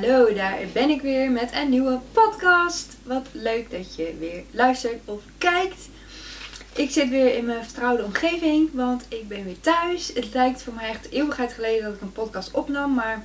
hallo, 0.00 0.32
daar 0.32 0.58
ben 0.72 0.90
ik 0.90 1.02
weer 1.02 1.30
met 1.30 1.52
een 1.52 1.68
nieuwe 1.68 2.00
podcast. 2.12 2.96
Wat 3.02 3.26
leuk 3.32 3.70
dat 3.70 3.94
je 3.94 4.16
weer 4.18 4.42
luistert 4.50 5.00
of 5.04 5.22
kijkt. 5.38 5.88
Ik 6.72 6.90
zit 6.90 7.08
weer 7.08 7.36
in 7.36 7.44
mijn 7.44 7.64
vertrouwde 7.64 8.04
omgeving, 8.04 8.70
want 8.72 9.04
ik 9.08 9.28
ben 9.28 9.44
weer 9.44 9.60
thuis. 9.60 10.10
Het 10.14 10.34
lijkt 10.34 10.62
voor 10.62 10.72
mij 10.72 10.88
echt 10.88 11.10
eeuwigheid 11.10 11.52
geleden 11.52 11.84
dat 11.84 11.94
ik 11.94 12.00
een 12.00 12.12
podcast 12.12 12.50
opnam, 12.50 12.94
maar 12.94 13.24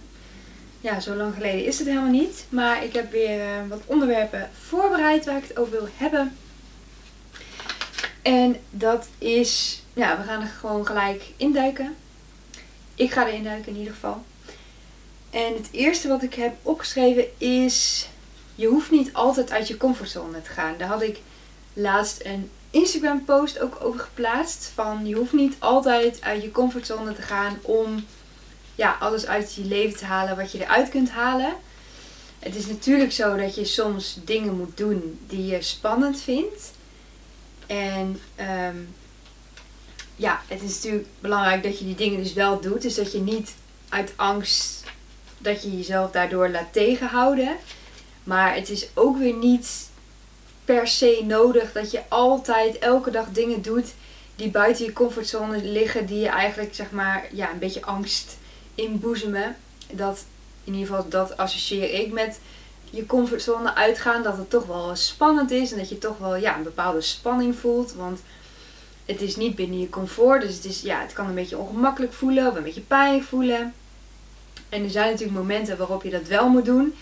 ja, 0.81 0.99
zo 0.99 1.15
lang 1.15 1.33
geleden 1.33 1.65
is 1.65 1.79
het 1.79 1.87
helemaal 1.87 2.09
niet. 2.09 2.45
Maar 2.49 2.83
ik 2.83 2.93
heb 2.93 3.11
weer 3.11 3.41
eh, 3.41 3.67
wat 3.69 3.81
onderwerpen 3.85 4.49
voorbereid 4.67 5.25
waar 5.25 5.37
ik 5.37 5.47
het 5.47 5.57
over 5.57 5.71
wil 5.71 5.87
hebben. 5.95 6.37
En 8.21 8.55
dat 8.69 9.07
is, 9.17 9.83
ja, 9.93 10.17
we 10.17 10.23
gaan 10.23 10.41
er 10.41 10.47
gewoon 10.47 10.85
gelijk 10.85 11.23
induiken. 11.37 11.95
Ik 12.95 13.11
ga 13.11 13.27
erin 13.27 13.43
duiken 13.43 13.71
in 13.71 13.77
ieder 13.77 13.93
geval. 13.93 14.23
En 15.29 15.53
het 15.53 15.69
eerste 15.71 16.07
wat 16.07 16.23
ik 16.23 16.33
heb 16.33 16.55
opgeschreven 16.61 17.25
is: 17.37 18.07
je 18.55 18.67
hoeft 18.67 18.91
niet 18.91 19.13
altijd 19.13 19.51
uit 19.51 19.67
je 19.67 19.77
comfortzone 19.77 20.41
te 20.41 20.49
gaan. 20.49 20.75
Daar 20.77 20.87
had 20.87 21.01
ik 21.01 21.19
laatst 21.73 22.25
een 22.25 22.49
Instagram 22.69 23.25
post 23.25 23.59
ook 23.59 23.77
over 23.81 23.99
geplaatst. 23.99 24.71
Van 24.73 25.05
je 25.05 25.15
hoeft 25.15 25.33
niet 25.33 25.55
altijd 25.59 26.21
uit 26.21 26.41
je 26.41 26.51
comfortzone 26.51 27.13
te 27.13 27.21
gaan 27.21 27.57
om 27.61 28.05
ja, 28.75 28.97
alles 28.99 29.27
uit 29.27 29.53
je 29.53 29.65
leven 29.65 29.97
te 29.97 30.05
halen 30.05 30.35
wat 30.35 30.51
je 30.51 30.61
eruit 30.61 30.89
kunt 30.89 31.09
halen. 31.09 31.53
Het 32.39 32.55
is 32.55 32.65
natuurlijk 32.65 33.11
zo 33.11 33.35
dat 33.35 33.55
je 33.55 33.65
soms 33.65 34.17
dingen 34.23 34.57
moet 34.57 34.77
doen 34.77 35.19
die 35.27 35.45
je 35.45 35.61
spannend 35.61 36.21
vindt. 36.21 36.71
En 37.67 38.19
ehm, 38.35 38.77
ja, 40.15 40.41
het 40.47 40.61
is 40.61 40.73
natuurlijk 40.73 41.07
belangrijk 41.19 41.63
dat 41.63 41.79
je 41.79 41.85
die 41.85 41.95
dingen 41.95 42.23
dus 42.23 42.33
wel 42.33 42.61
doet. 42.61 42.81
Dus 42.81 42.95
dat 42.95 43.11
je 43.11 43.19
niet 43.19 43.53
uit 43.89 44.13
angst 44.15 44.78
dat 45.39 45.63
je 45.63 45.77
jezelf 45.77 46.11
daardoor 46.11 46.49
laat 46.49 46.73
tegenhouden. 46.73 47.55
Maar 48.23 48.55
het 48.55 48.69
is 48.69 48.89
ook 48.93 49.17
weer 49.17 49.33
niet 49.33 49.89
per 50.65 50.87
se 50.87 51.23
nodig 51.25 51.71
dat 51.71 51.91
je 51.91 52.01
altijd 52.07 52.77
elke 52.77 53.11
dag 53.11 53.25
dingen 53.31 53.61
doet 53.61 53.93
die 54.35 54.49
buiten 54.49 54.85
je 54.85 54.93
comfortzone 54.93 55.63
liggen, 55.63 56.05
die 56.05 56.19
je 56.19 56.27
eigenlijk 56.27 56.75
zeg 56.75 56.91
maar 56.91 57.27
ja, 57.31 57.51
een 57.51 57.59
beetje 57.59 57.85
angst 57.85 58.37
inboezemen. 58.75 59.55
Dat 59.91 60.25
in 60.63 60.73
ieder 60.73 60.87
geval 60.87 61.09
dat 61.09 61.37
associeer 61.37 61.93
ik 61.93 62.11
met 62.11 62.39
je 62.89 63.05
comfortzone 63.05 63.75
uitgaan, 63.75 64.23
dat 64.23 64.37
het 64.37 64.49
toch 64.49 64.65
wel 64.65 64.95
spannend 64.95 65.51
is 65.51 65.71
en 65.71 65.77
dat 65.77 65.89
je 65.89 65.97
toch 65.97 66.17
wel 66.17 66.35
ja, 66.35 66.57
een 66.57 66.63
bepaalde 66.63 67.01
spanning 67.01 67.55
voelt. 67.55 67.93
Want 67.93 68.19
het 69.05 69.21
is 69.21 69.35
niet 69.35 69.55
binnen 69.55 69.79
je 69.79 69.89
comfort, 69.89 70.41
dus 70.41 70.55
het, 70.55 70.65
is, 70.65 70.81
ja, 70.81 71.01
het 71.01 71.13
kan 71.13 71.27
een 71.27 71.35
beetje 71.35 71.57
ongemakkelijk 71.57 72.13
voelen 72.13 72.47
of 72.47 72.55
een 72.55 72.63
beetje 72.63 72.81
pijn 72.81 73.23
voelen. 73.23 73.73
En 74.69 74.83
er 74.83 74.89
zijn 74.89 75.11
natuurlijk 75.11 75.37
momenten 75.37 75.77
waarop 75.77 76.03
je 76.03 76.09
dat 76.09 76.27
wel 76.27 76.49
moet 76.49 76.65
doen. 76.65 76.95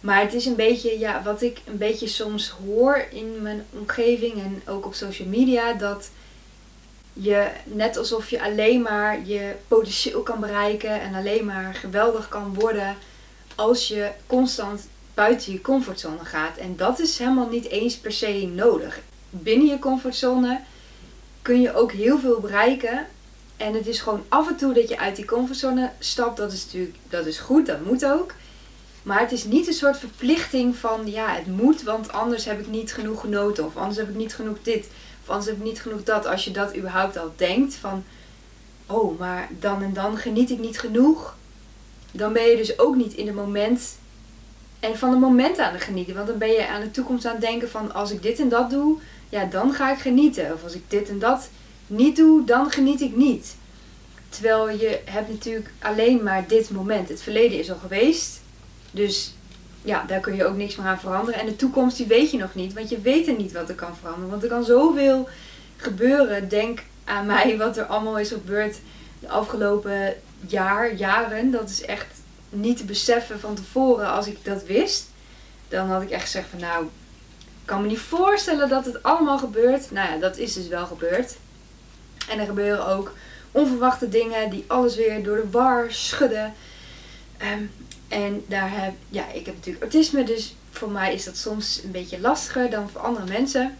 Maar 0.00 0.20
het 0.20 0.34
is 0.34 0.46
een 0.46 0.56
beetje, 0.56 0.98
ja, 0.98 1.22
wat 1.22 1.42
ik 1.42 1.60
een 1.66 1.78
beetje 1.78 2.06
soms 2.06 2.48
hoor 2.48 3.06
in 3.10 3.42
mijn 3.42 3.64
omgeving 3.70 4.34
en 4.34 4.62
ook 4.66 4.86
op 4.86 4.94
social 4.94 5.28
media, 5.28 5.72
dat 5.72 6.10
je 7.12 7.50
net 7.64 7.96
alsof 7.96 8.30
je 8.30 8.42
alleen 8.42 8.82
maar 8.82 9.26
je 9.26 9.54
potentieel 9.68 10.22
kan 10.22 10.40
bereiken 10.40 11.00
en 11.00 11.14
alleen 11.14 11.44
maar 11.44 11.74
geweldig 11.74 12.28
kan 12.28 12.54
worden 12.54 12.96
als 13.54 13.88
je 13.88 14.10
constant 14.26 14.88
buiten 15.14 15.52
je 15.52 15.60
comfortzone 15.60 16.24
gaat. 16.24 16.56
En 16.56 16.76
dat 16.76 16.98
is 16.98 17.18
helemaal 17.18 17.48
niet 17.48 17.68
eens 17.68 17.96
per 17.96 18.12
se 18.12 18.50
nodig. 18.54 19.00
Binnen 19.30 19.66
je 19.66 19.78
comfortzone 19.78 20.60
kun 21.42 21.60
je 21.60 21.74
ook 21.74 21.92
heel 21.92 22.18
veel 22.18 22.40
bereiken. 22.40 23.06
En 23.60 23.74
het 23.74 23.86
is 23.86 24.00
gewoon 24.00 24.22
af 24.28 24.48
en 24.48 24.56
toe 24.56 24.74
dat 24.74 24.88
je 24.88 24.98
uit 24.98 25.16
die 25.16 25.24
comfortzone 25.24 25.90
stapt. 25.98 26.36
Dat 26.36 26.52
is 26.52 26.64
natuurlijk 26.64 26.96
dat 27.08 27.26
is 27.26 27.38
goed, 27.38 27.66
dat 27.66 27.84
moet 27.84 28.04
ook. 28.04 28.34
Maar 29.02 29.20
het 29.20 29.32
is 29.32 29.44
niet 29.44 29.66
een 29.66 29.72
soort 29.72 29.98
verplichting 29.98 30.76
van 30.76 31.10
ja, 31.10 31.34
het 31.34 31.46
moet, 31.46 31.82
want 31.82 32.12
anders 32.12 32.44
heb 32.44 32.60
ik 32.60 32.66
niet 32.66 32.92
genoeg 32.92 33.20
genoten. 33.20 33.64
Of 33.64 33.76
anders 33.76 33.96
heb 33.96 34.08
ik 34.08 34.14
niet 34.14 34.34
genoeg 34.34 34.56
dit. 34.62 34.88
Of 35.22 35.28
anders 35.28 35.46
heb 35.46 35.56
ik 35.56 35.62
niet 35.62 35.82
genoeg 35.82 36.02
dat. 36.02 36.26
Als 36.26 36.44
je 36.44 36.50
dat 36.50 36.76
überhaupt 36.76 37.18
al 37.18 37.32
denkt 37.36 37.74
van 37.74 38.04
oh, 38.86 39.18
maar 39.18 39.48
dan 39.58 39.82
en 39.82 39.92
dan 39.92 40.16
geniet 40.16 40.50
ik 40.50 40.58
niet 40.58 40.78
genoeg. 40.78 41.36
Dan 42.12 42.32
ben 42.32 42.46
je 42.46 42.56
dus 42.56 42.78
ook 42.78 42.96
niet 42.96 43.12
in 43.12 43.26
het 43.26 43.36
moment 43.36 43.96
en 44.80 44.98
van 44.98 45.10
het 45.10 45.20
moment 45.20 45.58
aan 45.58 45.72
het 45.72 45.82
genieten. 45.82 46.14
Want 46.14 46.26
dan 46.26 46.38
ben 46.38 46.50
je 46.50 46.68
aan 46.68 46.80
de 46.80 46.90
toekomst 46.90 47.24
aan 47.24 47.32
het 47.32 47.40
denken 47.40 47.70
van 47.70 47.92
als 47.94 48.10
ik 48.10 48.22
dit 48.22 48.38
en 48.38 48.48
dat 48.48 48.70
doe, 48.70 48.98
ja, 49.28 49.44
dan 49.44 49.72
ga 49.72 49.92
ik 49.92 49.98
genieten. 49.98 50.52
Of 50.52 50.62
als 50.62 50.74
ik 50.74 50.82
dit 50.88 51.08
en 51.08 51.18
dat 51.18 51.48
niet 51.90 52.16
doe, 52.16 52.44
dan 52.44 52.70
geniet 52.70 53.00
ik 53.00 53.16
niet. 53.16 53.56
Terwijl 54.28 54.68
je 54.70 55.00
hebt 55.04 55.28
natuurlijk 55.28 55.70
alleen 55.78 56.22
maar 56.22 56.48
dit 56.48 56.70
moment. 56.70 57.08
Het 57.08 57.22
verleden 57.22 57.58
is 57.58 57.70
al 57.70 57.78
geweest. 57.78 58.40
Dus 58.90 59.34
ja, 59.82 60.04
daar 60.06 60.20
kun 60.20 60.36
je 60.36 60.46
ook 60.46 60.56
niks 60.56 60.76
meer 60.76 60.86
aan 60.86 61.00
veranderen. 61.00 61.40
En 61.40 61.46
de 61.46 61.56
toekomst 61.56 61.96
die 61.96 62.06
weet 62.06 62.30
je 62.30 62.38
nog 62.38 62.54
niet. 62.54 62.72
Want 62.72 62.88
je 62.88 63.00
weet 63.00 63.26
er 63.26 63.36
niet 63.36 63.52
wat 63.52 63.68
er 63.68 63.74
kan 63.74 63.96
veranderen. 63.96 64.30
Want 64.30 64.42
er 64.42 64.48
kan 64.48 64.64
zoveel 64.64 65.28
gebeuren. 65.76 66.48
Denk 66.48 66.82
aan 67.04 67.26
mij 67.26 67.56
wat 67.58 67.76
er 67.76 67.84
allemaal 67.84 68.18
is 68.18 68.30
gebeurd 68.30 68.78
de 69.20 69.28
afgelopen 69.28 70.14
jaar, 70.46 70.94
jaren. 70.94 71.50
Dat 71.50 71.70
is 71.70 71.84
echt 71.84 72.06
niet 72.50 72.76
te 72.76 72.84
beseffen 72.84 73.40
van 73.40 73.54
tevoren 73.54 74.08
als 74.08 74.26
ik 74.26 74.44
dat 74.44 74.64
wist. 74.64 75.08
Dan 75.68 75.88
had 75.88 76.02
ik 76.02 76.10
echt 76.10 76.22
gezegd 76.22 76.48
van 76.48 76.60
nou, 76.60 76.84
ik 77.44 77.66
kan 77.66 77.82
me 77.82 77.88
niet 77.88 77.98
voorstellen 77.98 78.68
dat 78.68 78.84
het 78.84 79.02
allemaal 79.02 79.38
gebeurt. 79.38 79.90
Nou 79.90 80.10
ja, 80.12 80.18
dat 80.18 80.36
is 80.36 80.52
dus 80.52 80.68
wel 80.68 80.86
gebeurd. 80.86 81.36
En 82.30 82.38
er 82.38 82.46
gebeuren 82.46 82.86
ook 82.86 83.12
onverwachte 83.52 84.08
dingen 84.08 84.50
die 84.50 84.64
alles 84.66 84.96
weer 84.96 85.22
door 85.22 85.36
de 85.36 85.50
war 85.50 85.92
schudden. 85.92 86.54
Ehm, 87.36 87.62
en 88.08 88.44
daar 88.48 88.70
heb, 88.72 88.94
ja, 89.08 89.32
ik 89.32 89.46
heb 89.46 89.54
natuurlijk 89.54 89.82
autisme, 89.82 90.24
dus 90.24 90.54
voor 90.70 90.90
mij 90.90 91.14
is 91.14 91.24
dat 91.24 91.36
soms 91.36 91.80
een 91.84 91.90
beetje 91.90 92.20
lastiger 92.20 92.70
dan 92.70 92.90
voor 92.90 93.00
andere 93.00 93.26
mensen. 93.26 93.76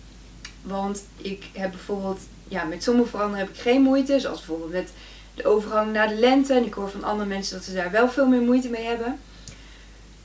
Want 0.63 1.05
ik 1.17 1.45
heb 1.53 1.71
bijvoorbeeld, 1.71 2.21
ja, 2.49 2.65
met 2.65 2.83
sommige 2.83 3.09
veranderen 3.09 3.47
heb 3.47 3.55
ik 3.55 3.61
geen 3.61 3.83
moeite. 3.83 4.21
Zoals 4.21 4.39
bijvoorbeeld 4.39 4.73
met 4.73 4.91
de 5.35 5.47
overgang 5.47 5.93
naar 5.93 6.09
de 6.09 6.15
lente. 6.15 6.55
En 6.55 6.67
ik 6.67 6.75
hoor 6.75 6.91
van 6.91 7.05
andere 7.05 7.29
mensen 7.29 7.57
dat 7.57 7.65
ze 7.65 7.75
daar 7.75 7.91
wel 7.91 8.09
veel 8.09 8.27
meer 8.27 8.41
moeite 8.41 8.69
mee 8.69 8.85
hebben. 8.85 9.19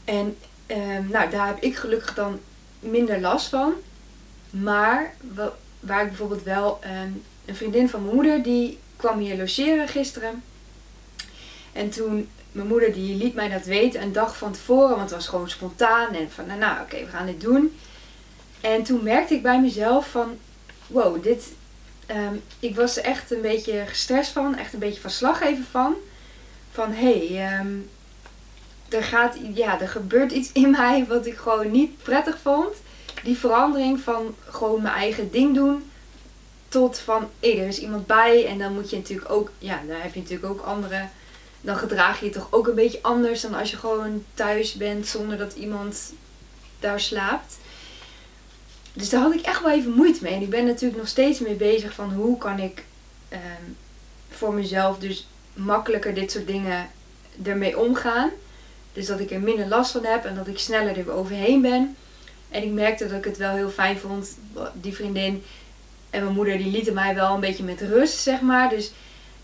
En 0.05 0.37
um, 0.67 1.07
nou, 1.07 1.29
daar 1.29 1.47
heb 1.47 1.59
ik 1.59 1.75
gelukkig 1.75 2.13
dan 2.13 2.39
minder 2.79 3.19
last 3.19 3.47
van. 3.47 3.73
Maar 4.49 5.13
waar 5.79 6.01
ik 6.01 6.07
bijvoorbeeld 6.07 6.43
wel 6.43 6.79
um, 7.03 7.23
een 7.45 7.55
vriendin 7.55 7.89
van 7.89 8.01
mijn 8.03 8.15
moeder 8.15 8.43
die 8.43 8.79
kwam 8.95 9.19
hier 9.19 9.37
logeren 9.37 9.87
gisteren. 9.87 10.43
En 11.73 11.89
toen, 11.89 12.29
mijn 12.51 12.67
moeder 12.67 12.93
die 12.93 13.15
liet 13.15 13.33
mij 13.33 13.49
dat 13.49 13.65
weten 13.65 14.01
een 14.01 14.13
dag 14.13 14.37
van 14.37 14.51
tevoren, 14.51 14.89
want 14.89 15.01
het 15.01 15.11
was 15.11 15.27
gewoon 15.27 15.49
spontaan. 15.49 16.13
En 16.13 16.31
van, 16.31 16.45
nou, 16.45 16.59
nou 16.59 16.81
oké, 16.81 16.99
we 16.99 17.07
gaan 17.07 17.25
dit 17.25 17.41
doen. 17.41 17.77
En 18.61 18.83
toen 18.83 19.03
merkte 19.03 19.33
ik 19.33 19.41
bij 19.41 19.61
mezelf 19.61 20.09
van, 20.09 20.37
wow, 20.87 21.23
dit, 21.23 21.53
um, 22.11 22.41
ik 22.59 22.75
was 22.75 22.97
er 22.97 23.03
echt 23.03 23.31
een 23.31 23.41
beetje 23.41 23.83
gestrest 23.87 24.31
van, 24.31 24.55
echt 24.55 24.73
een 24.73 24.79
beetje 24.79 25.01
van 25.01 25.09
slag 25.09 25.41
even 25.41 25.65
van. 25.71 25.95
Van, 26.71 26.91
hé, 26.91 27.27
hey, 27.27 27.59
um, 27.59 27.89
er 28.89 29.03
gaat, 29.03 29.37
ja, 29.53 29.81
er 29.81 29.89
gebeurt 29.89 30.31
iets 30.31 30.51
in 30.51 30.71
mij 30.71 31.05
wat 31.07 31.25
ik 31.25 31.37
gewoon 31.37 31.71
niet 31.71 32.03
prettig 32.03 32.37
vond. 32.41 32.73
Die 33.23 33.37
verandering 33.37 33.99
van 33.99 34.35
gewoon 34.49 34.81
mijn 34.81 34.95
eigen 34.95 35.31
ding 35.31 35.55
doen 35.55 35.83
tot 36.75 36.99
van, 36.99 37.29
er 37.39 37.67
is 37.67 37.79
iemand 37.79 38.05
bij. 38.05 38.45
En 38.45 38.57
dan 38.57 38.73
moet 38.73 38.89
je 38.89 38.95
natuurlijk 38.95 39.31
ook, 39.31 39.51
ja, 39.59 39.81
dan 39.87 39.95
heb 39.99 40.13
je 40.13 40.19
natuurlijk 40.19 40.51
ook 40.51 40.61
andere. 40.61 41.07
Dan 41.61 41.77
gedraag 41.77 42.19
je 42.19 42.25
je 42.25 42.31
toch 42.31 42.47
ook 42.49 42.67
een 42.67 42.75
beetje 42.75 42.99
anders 43.01 43.41
dan 43.41 43.53
als 43.53 43.71
je 43.71 43.77
gewoon 43.77 44.23
thuis 44.33 44.73
bent 44.73 45.07
zonder 45.07 45.37
dat 45.37 45.53
iemand 45.53 46.13
daar 46.79 46.99
slaapt. 46.99 47.57
Dus 48.93 49.09
daar 49.09 49.21
had 49.21 49.33
ik 49.33 49.41
echt 49.41 49.61
wel 49.61 49.71
even 49.71 49.91
moeite 49.91 50.23
mee. 50.23 50.33
En 50.33 50.41
ik 50.41 50.49
ben 50.49 50.65
natuurlijk 50.65 50.99
nog 50.99 51.07
steeds 51.07 51.39
mee 51.39 51.55
bezig 51.55 51.93
van 51.93 52.13
hoe 52.13 52.37
kan 52.37 52.59
ik 52.59 52.83
um, 53.33 53.77
voor 54.29 54.53
mezelf 54.53 54.97
dus 54.99 55.27
makkelijker 55.53 56.13
dit 56.13 56.31
soort 56.31 56.47
dingen 56.47 56.89
ermee 57.43 57.79
omgaan. 57.79 58.29
Dus 58.93 59.05
dat 59.05 59.19
ik 59.19 59.31
er 59.31 59.39
minder 59.39 59.67
last 59.67 59.91
van 59.91 60.05
heb 60.05 60.25
en 60.25 60.35
dat 60.35 60.47
ik 60.47 60.59
sneller 60.59 60.97
er 60.97 61.11
overheen 61.11 61.61
ben. 61.61 61.95
En 62.49 62.63
ik 62.63 62.71
merkte 62.71 63.07
dat 63.07 63.17
ik 63.17 63.25
het 63.25 63.37
wel 63.37 63.55
heel 63.55 63.69
fijn 63.69 63.97
vond, 63.97 64.37
die 64.73 64.93
vriendin 64.93 65.43
en 66.15 66.23
mijn 66.23 66.35
moeder 66.35 66.57
die 66.57 66.71
lieten 66.71 66.93
mij 66.93 67.15
wel 67.15 67.33
een 67.33 67.39
beetje 67.39 67.63
met 67.63 67.81
rust, 67.81 68.17
zeg 68.17 68.41
maar. 68.41 68.69
Dus 68.69 68.91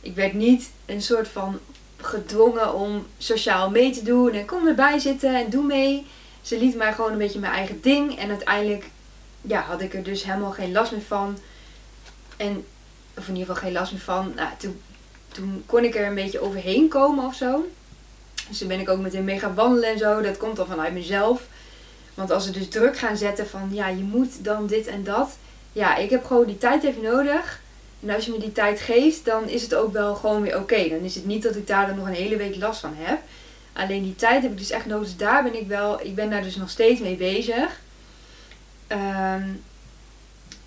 ik 0.02 0.16
werd 0.16 0.34
niet 0.34 0.70
een 0.86 1.02
soort 1.02 1.28
van 1.28 1.60
gedwongen 1.98 2.74
om 2.74 3.06
sociaal 3.18 3.70
mee 3.70 3.92
te 3.92 4.04
doen. 4.04 4.34
En 4.34 4.46
kom 4.46 4.68
erbij 4.68 5.00
zitten 5.00 5.36
en 5.36 5.50
doe 5.50 5.64
mee. 5.64 6.06
Ze 6.42 6.58
liet 6.58 6.76
mij 6.76 6.94
gewoon 6.94 7.12
een 7.12 7.18
beetje 7.18 7.40
mijn 7.40 7.54
eigen 7.54 7.82
ding. 7.82 8.18
En 8.18 8.30
uiteindelijk 8.30 8.86
ja, 9.42 9.62
had 9.62 9.82
ik 9.82 9.94
er 9.94 10.04
dus 10.04 10.24
helemaal 10.24 10.52
geen 10.52 10.72
last 10.72 10.92
meer 10.92 11.02
van. 11.02 11.38
En, 12.38 12.66
of 13.18 13.28
in 13.28 13.36
ieder 13.36 13.48
geval 13.48 13.64
geen 13.64 13.80
last 13.80 13.92
meer 13.92 14.02
van. 14.02 14.32
Nou, 14.36 14.50
toen, 14.58 14.82
toen 15.28 15.64
kon 15.66 15.84
ik 15.84 15.96
er 15.96 16.08
een 16.08 16.16
beetje 16.16 16.42
overheen 16.42 16.88
komen 16.88 17.26
of 17.26 17.36
zo. 17.36 17.68
Dus 18.48 18.58
toen 18.58 18.68
ben 18.68 18.80
ik 18.80 18.90
ook 18.90 19.00
meteen 19.00 19.24
mee 19.24 19.40
gaan 19.40 19.56
wandelen 19.56 19.90
en 19.90 19.98
zo. 19.98 20.22
Dat 20.22 20.38
komt 20.38 20.56
dan 20.56 20.68
vanuit 20.68 20.94
mezelf. 20.94 21.44
Want 22.14 22.32
als 22.32 22.46
ze 22.46 22.52
dus 22.52 22.68
druk 22.68 22.98
gaan 22.98 23.18
zetten 23.18 23.48
van 23.48 23.70
ja, 23.72 23.88
je 23.88 24.04
moet 24.04 24.44
dan 24.44 24.68
dit 24.68 24.88
en 24.88 25.04
dat 25.04 25.38
ja, 25.72 25.96
ik 25.96 26.10
heb 26.10 26.26
gewoon 26.26 26.46
die 26.46 26.58
tijd 26.58 26.84
even 26.84 27.02
nodig. 27.02 27.62
En 28.02 28.10
als 28.10 28.26
je 28.26 28.32
me 28.32 28.40
die 28.40 28.52
tijd 28.52 28.80
geeft, 28.80 29.26
dan 29.26 29.50
is 29.50 29.62
het 29.62 29.76
ook 29.76 29.94
wel 29.94 30.16
gewoon 30.16 30.42
weer 30.42 30.58
oké. 30.58 30.90
Dan 30.90 31.00
is 31.00 31.16
het 31.16 31.26
niet 31.26 31.44
dat 31.44 31.56
ik 31.56 31.68
daar 31.68 31.88
dan 31.88 31.96
nog 31.96 32.08
een 32.08 32.14
hele 32.14 32.36
week 32.36 32.56
last 32.56 32.80
van 32.80 32.94
heb. 32.96 33.20
Alleen 33.74 34.04
die 34.04 34.16
tijd 34.16 34.42
heb 34.42 34.52
ik 34.52 34.58
dus 34.58 34.70
echt 34.70 34.86
nodig. 34.86 35.08
Dus 35.08 35.18
daar 35.18 35.44
ben 35.44 35.56
ik 35.56 35.68
wel, 35.68 36.02
ik 36.02 36.16
ben 36.16 36.30
daar 36.30 36.44
dus 36.44 36.56
nog 36.56 36.70
steeds 36.70 37.00
mee 37.00 37.16
bezig. 37.16 37.82
Ehm, 38.88 39.48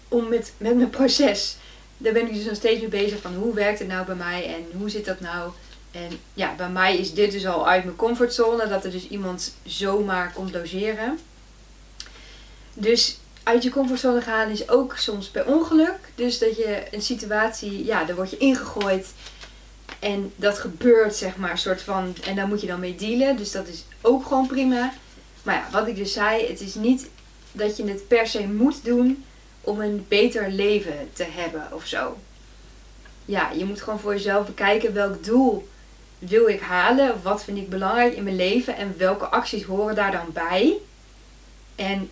om 0.09 0.29
met, 0.29 0.53
met 0.56 0.77
mijn 0.77 0.91
proces. 0.91 1.56
Daar 1.97 2.12
ben 2.12 2.27
ik 2.27 2.35
dus 2.35 2.45
nog 2.45 2.55
steeds 2.55 2.81
mee 2.81 2.89
bezig 2.89 3.21
van 3.21 3.35
hoe 3.35 3.55
werkt 3.55 3.79
het 3.79 3.89
nou 3.89 4.06
bij 4.06 4.15
mij 4.15 4.55
en 4.55 4.79
hoe 4.79 4.91
zit 4.91 5.05
dat 5.05 5.21
nou. 5.21 5.51
En 5.91 6.19
ja, 6.35 6.55
bij 6.55 6.69
mij 6.69 6.97
is 6.97 7.15
dit 7.15 7.33
dus 7.33 7.47
al 7.47 7.69
uit 7.69 7.85
mijn 7.85 7.97
comfortzone, 7.97 8.69
dat 8.69 8.85
er 8.85 8.91
dus 8.91 9.09
iemand 9.09 9.55
zomaar 9.65 10.33
komt 10.33 10.53
logeren. 10.53 11.19
Dus 12.75 13.19
uit 13.44 13.62
je 13.62 13.70
comfortzone 13.70 14.20
gaan 14.20 14.49
is 14.49 14.69
ook 14.69 14.96
soms 14.96 15.31
bij 15.31 15.44
ongeluk. 15.44 15.99
Dus 16.14 16.38
dat 16.38 16.56
je 16.56 16.82
een 16.91 17.02
situatie, 17.02 17.85
ja, 17.85 18.05
daar 18.05 18.17
word 18.17 18.31
je 18.31 18.37
ingegooid. 18.37 19.06
En 19.99 20.32
dat 20.37 20.58
gebeurt, 20.58 21.17
zeg 21.17 21.37
maar, 21.37 21.58
soort 21.58 21.82
van. 21.82 22.14
En 22.26 22.37
daar 22.37 22.46
moet 22.46 22.61
je 22.61 22.67
dan 22.67 22.81
mee 22.81 22.94
dealen. 22.94 23.37
Dus 23.37 23.52
dat 23.52 23.69
is 23.69 23.85
ook 24.00 24.26
gewoon 24.26 24.46
prima. 24.46 24.93
Maar 25.43 25.55
ja, 25.55 25.69
wat 25.73 25.87
ik 25.87 25.96
dus 25.96 26.12
zei, 26.12 26.46
het 26.46 26.61
is 26.61 26.75
niet 26.75 27.08
dat 27.52 27.76
je 27.76 27.85
het 27.85 28.08
per 28.08 28.26
se 28.26 28.46
moet 28.46 28.85
doen 28.85 29.25
om 29.61 29.81
een 29.81 30.05
beter 30.08 30.50
leven 30.50 31.11
te 31.12 31.26
hebben 31.31 31.69
of 31.73 31.87
zo. 31.87 32.19
Ja, 33.25 33.50
je 33.50 33.64
moet 33.64 33.82
gewoon 33.82 34.00
voor 34.00 34.12
jezelf 34.12 34.46
bekijken 34.46 34.94
welk 34.94 35.25
doel 35.25 35.69
wil 36.19 36.49
ik 36.49 36.61
halen, 36.61 37.23
wat 37.23 37.44
vind 37.44 37.58
ik 37.58 37.69
belangrijk 37.69 38.14
in 38.14 38.23
mijn 38.23 38.37
leven 38.37 38.76
en 38.76 38.94
welke 38.96 39.26
acties 39.26 39.62
horen 39.62 39.94
daar 39.94 40.12
dan 40.12 40.32
bij. 40.32 40.76
En, 41.76 42.11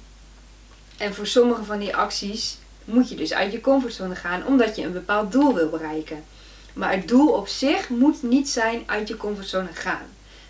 en 1.03 1.15
voor 1.15 1.27
sommige 1.27 1.65
van 1.65 1.79
die 1.79 1.97
acties 1.97 2.59
moet 2.85 3.09
je 3.09 3.15
dus 3.15 3.33
uit 3.33 3.53
je 3.53 3.61
comfortzone 3.61 4.15
gaan 4.15 4.47
omdat 4.47 4.77
je 4.77 4.85
een 4.85 4.93
bepaald 4.93 5.33
doel 5.33 5.55
wil 5.55 5.69
bereiken. 5.69 6.25
Maar 6.73 6.93
het 6.93 7.09
doel 7.09 7.29
op 7.29 7.49
zich 7.49 7.89
moet 7.89 8.23
niet 8.23 8.49
zijn 8.49 8.83
uit 8.87 9.09
je 9.09 9.17
comfortzone 9.17 9.73
gaan. 9.73 10.07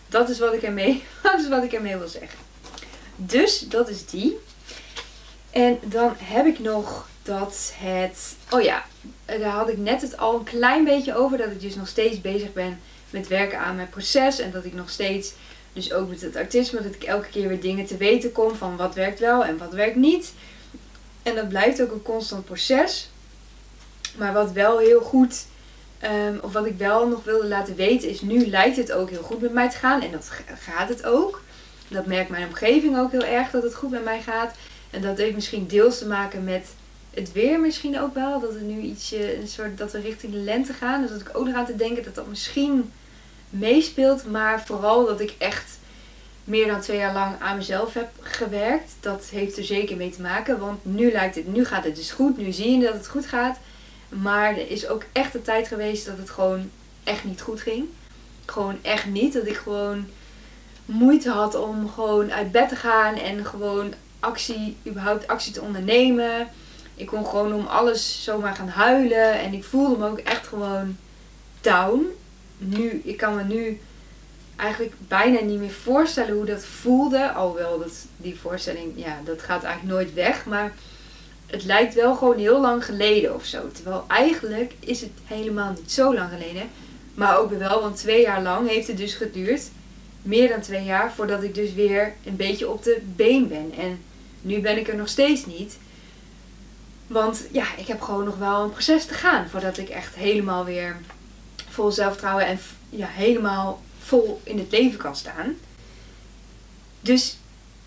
Dat 0.08 0.28
is 0.28 0.38
wat 0.38 0.52
ik 0.52 0.62
ermee, 0.62 1.02
dat 1.22 1.40
is 1.40 1.48
wat 1.48 1.64
ik 1.64 1.72
ermee 1.72 1.96
wil 1.96 2.08
zeggen. 2.08 2.38
Dus 3.16 3.58
dat 3.58 3.88
is 3.88 4.06
die. 4.06 4.38
En 5.50 5.78
dan 5.82 6.14
heb 6.18 6.46
ik 6.46 6.58
nog 6.58 7.08
dat 7.22 7.72
het. 7.76 8.36
Oh 8.50 8.62
ja, 8.62 8.84
daar 9.26 9.42
had 9.42 9.68
ik 9.68 9.78
net 9.78 10.02
het 10.02 10.16
al 10.16 10.38
een 10.38 10.44
klein 10.44 10.84
beetje 10.84 11.14
over. 11.14 11.38
Dat 11.38 11.50
ik 11.50 11.60
dus 11.60 11.74
nog 11.74 11.88
steeds 11.88 12.20
bezig 12.20 12.52
ben 12.52 12.80
met 13.10 13.28
werken 13.28 13.58
aan 13.58 13.76
mijn 13.76 13.88
proces. 13.88 14.38
En 14.38 14.50
dat 14.50 14.64
ik 14.64 14.74
nog 14.74 14.90
steeds, 14.90 15.32
dus 15.72 15.92
ook 15.92 16.08
met 16.08 16.20
het 16.20 16.36
autisme, 16.36 16.82
dat 16.82 16.94
ik 16.94 17.02
elke 17.02 17.28
keer 17.28 17.48
weer 17.48 17.60
dingen 17.60 17.86
te 17.86 17.96
weten 17.96 18.32
kom 18.32 18.54
van 18.54 18.76
wat 18.76 18.94
werkt 18.94 19.20
wel 19.20 19.44
en 19.44 19.58
wat 19.58 19.72
werkt 19.72 19.96
niet. 19.96 20.32
En 21.22 21.34
dat 21.34 21.48
blijft 21.48 21.82
ook 21.82 21.92
een 21.92 22.02
constant 22.02 22.44
proces. 22.44 23.10
Maar 24.16 24.32
wat 24.32 24.52
wel 24.52 24.78
heel 24.78 25.00
goed, 25.00 25.46
um, 26.04 26.38
of 26.42 26.52
wat 26.52 26.66
ik 26.66 26.78
wel 26.78 27.08
nog 27.08 27.24
wilde 27.24 27.46
laten 27.46 27.74
weten, 27.74 28.08
is 28.08 28.20
nu 28.20 28.46
lijkt 28.46 28.76
het 28.76 28.92
ook 28.92 29.10
heel 29.10 29.22
goed 29.22 29.40
met 29.40 29.52
mij 29.52 29.70
te 29.70 29.76
gaan. 29.76 30.02
En 30.02 30.10
dat 30.10 30.30
gaat 30.58 30.88
het 30.88 31.04
ook. 31.04 31.42
Dat 31.88 32.06
merkt 32.06 32.30
mijn 32.30 32.46
omgeving 32.46 32.98
ook 32.98 33.10
heel 33.10 33.24
erg 33.24 33.50
dat 33.50 33.62
het 33.62 33.74
goed 33.74 33.90
met 33.90 34.04
mij 34.04 34.20
gaat. 34.20 34.54
En 34.90 35.02
dat 35.02 35.18
heeft 35.18 35.34
misschien 35.34 35.66
deels 35.66 35.98
te 35.98 36.06
maken 36.06 36.44
met 36.44 36.68
het 37.14 37.32
weer 37.32 37.60
misschien 37.60 38.00
ook 38.00 38.14
wel. 38.14 38.40
Dat 38.40 38.54
het 38.54 38.62
nu 38.62 38.80
ietsje, 38.80 39.40
een 39.40 39.48
soort, 39.48 39.78
dat 39.78 39.92
we 39.92 40.00
richting 40.00 40.32
de 40.32 40.38
lente 40.38 40.72
gaan. 40.72 41.02
Dus 41.02 41.10
dat 41.10 41.20
ik 41.20 41.30
ook 41.32 41.46
eraan 41.46 41.66
te 41.66 41.76
denken 41.76 42.04
dat 42.04 42.14
dat 42.14 42.26
misschien 42.26 42.92
meespeelt. 43.52 44.30
Maar 44.30 44.62
vooral 44.66 45.06
dat 45.06 45.20
ik 45.20 45.34
echt 45.38 45.78
meer 46.44 46.66
dan 46.66 46.80
twee 46.80 46.98
jaar 46.98 47.12
lang 47.12 47.40
aan 47.40 47.56
mezelf 47.56 47.94
heb 47.94 48.08
gewerkt. 48.20 48.92
Dat 49.00 49.24
heeft 49.30 49.56
er 49.56 49.64
zeker 49.64 49.96
mee 49.96 50.10
te 50.10 50.22
maken. 50.22 50.58
Want 50.58 50.84
nu 50.84 51.12
lijkt 51.12 51.34
het, 51.34 51.46
nu 51.46 51.64
gaat 51.64 51.84
het 51.84 51.96
dus 51.96 52.10
goed. 52.10 52.36
Nu 52.36 52.52
zie 52.52 52.78
je 52.78 52.84
dat 52.84 52.94
het 52.94 53.08
goed 53.08 53.26
gaat. 53.26 53.58
Maar 54.08 54.50
er 54.50 54.70
is 54.70 54.86
ook 54.86 55.04
echt 55.12 55.34
een 55.34 55.42
tijd 55.42 55.68
geweest 55.68 56.06
dat 56.06 56.18
het 56.18 56.30
gewoon 56.30 56.70
echt 57.04 57.24
niet 57.24 57.40
goed 57.40 57.60
ging. 57.60 57.88
Gewoon 58.46 58.78
echt 58.82 59.06
niet. 59.06 59.32
Dat 59.32 59.46
ik 59.46 59.56
gewoon 59.56 60.06
moeite 60.84 61.30
had 61.30 61.54
om 61.54 61.88
gewoon 61.88 62.32
uit 62.32 62.52
bed 62.52 62.68
te 62.68 62.76
gaan 62.76 63.14
en 63.14 63.44
gewoon 63.44 63.94
actie, 64.20 64.76
überhaupt 64.86 65.26
actie 65.26 65.52
te 65.52 65.62
ondernemen. 65.62 66.48
Ik 66.94 67.06
kon 67.06 67.26
gewoon 67.26 67.52
om 67.52 67.66
alles 67.66 68.24
zomaar 68.24 68.54
gaan 68.54 68.68
huilen. 68.68 69.40
En 69.40 69.52
ik 69.52 69.64
voelde 69.64 69.96
me 69.96 70.08
ook 70.08 70.18
echt 70.18 70.46
gewoon 70.46 70.96
down. 71.60 72.06
Nu, 72.64 73.00
ik 73.04 73.16
kan 73.16 73.36
me 73.36 73.42
nu 73.42 73.80
eigenlijk 74.56 74.94
bijna 75.08 75.40
niet 75.40 75.58
meer 75.58 75.70
voorstellen 75.70 76.34
hoe 76.34 76.44
dat 76.44 76.64
voelde. 76.64 77.32
Alhoewel 77.32 77.78
dat, 77.78 78.06
die 78.16 78.38
voorstelling, 78.38 78.92
ja, 78.94 79.20
dat 79.24 79.42
gaat 79.42 79.62
eigenlijk 79.62 79.94
nooit 79.94 80.14
weg. 80.14 80.46
Maar 80.46 80.72
het 81.46 81.64
lijkt 81.64 81.94
wel 81.94 82.14
gewoon 82.14 82.38
heel 82.38 82.60
lang 82.60 82.84
geleden 82.84 83.34
of 83.34 83.44
zo. 83.44 83.70
Terwijl 83.72 84.04
eigenlijk 84.08 84.72
is 84.80 85.00
het 85.00 85.10
helemaal 85.24 85.72
niet 85.72 85.92
zo 85.92 86.14
lang 86.14 86.30
geleden. 86.30 86.68
Maar 87.14 87.38
ook 87.38 87.50
wel, 87.50 87.80
want 87.80 87.96
twee 87.96 88.22
jaar 88.22 88.42
lang 88.42 88.68
heeft 88.68 88.86
het 88.86 88.96
dus 88.96 89.14
geduurd. 89.14 89.70
Meer 90.22 90.48
dan 90.48 90.60
twee 90.60 90.84
jaar 90.84 91.12
voordat 91.12 91.42
ik 91.42 91.54
dus 91.54 91.74
weer 91.74 92.14
een 92.24 92.36
beetje 92.36 92.68
op 92.68 92.82
de 92.82 93.00
been 93.16 93.48
ben. 93.48 93.72
En 93.78 94.00
nu 94.40 94.60
ben 94.60 94.78
ik 94.78 94.88
er 94.88 94.96
nog 94.96 95.08
steeds 95.08 95.46
niet. 95.46 95.78
Want 97.06 97.44
ja, 97.50 97.64
ik 97.76 97.86
heb 97.86 98.00
gewoon 98.00 98.24
nog 98.24 98.36
wel 98.36 98.62
een 98.62 98.70
proces 98.70 99.04
te 99.04 99.14
gaan 99.14 99.48
voordat 99.48 99.78
ik 99.78 99.88
echt 99.88 100.14
helemaal 100.14 100.64
weer 100.64 100.96
vol 101.72 101.90
zelfvertrouwen 101.90 102.46
en 102.46 102.58
ja, 102.90 103.06
helemaal 103.06 103.82
vol 103.98 104.40
in 104.44 104.58
het 104.58 104.70
leven 104.70 104.98
kan 104.98 105.16
staan. 105.16 105.56
Dus 107.00 107.36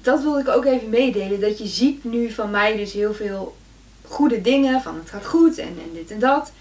dat 0.02 0.22
wil 0.22 0.40
ik 0.40 0.48
ook 0.48 0.66
even 0.66 0.90
meedelen. 0.90 1.40
Dat 1.40 1.58
je 1.58 1.68
ziet 1.68 2.04
nu 2.04 2.32
van 2.32 2.52
mij 2.52 2.76
dus 2.76 2.94
heel 2.94 3.14
veel 3.14 3.56
goede 4.08 4.42
dingen. 4.42 4.82
Van 4.82 4.96
het 4.96 5.10
gaat 5.10 5.26
goed 5.26 5.58
en, 5.58 5.78
en 5.84 5.90
dit 5.94 6.12
en 6.12 6.20
dat. 6.20 6.52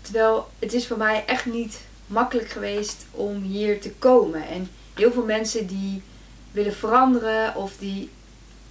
Terwijl 0.00 0.48
het 0.58 0.72
is 0.72 0.86
voor 0.86 0.96
mij 0.96 1.24
echt 1.26 1.46
niet 1.46 1.80
makkelijk 2.06 2.48
geweest 2.48 3.06
om 3.10 3.42
hier 3.42 3.80
te 3.80 3.90
komen. 3.90 4.48
En 4.48 4.70
heel 4.94 5.12
veel 5.12 5.24
mensen 5.24 5.66
die 5.66 6.02
willen 6.52 6.74
veranderen 6.74 7.56
of 7.56 7.76
die 7.78 8.10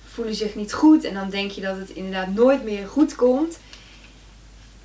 voelen 0.05 0.35
zich 0.35 0.55
niet 0.55 0.73
goed. 0.73 1.03
En 1.03 1.13
dan 1.13 1.29
denk 1.29 1.51
je 1.51 1.61
dat 1.61 1.77
het 1.77 1.89
inderdaad 1.89 2.33
nooit 2.33 2.63
meer 2.63 2.87
goed 2.87 3.15
komt. 3.15 3.57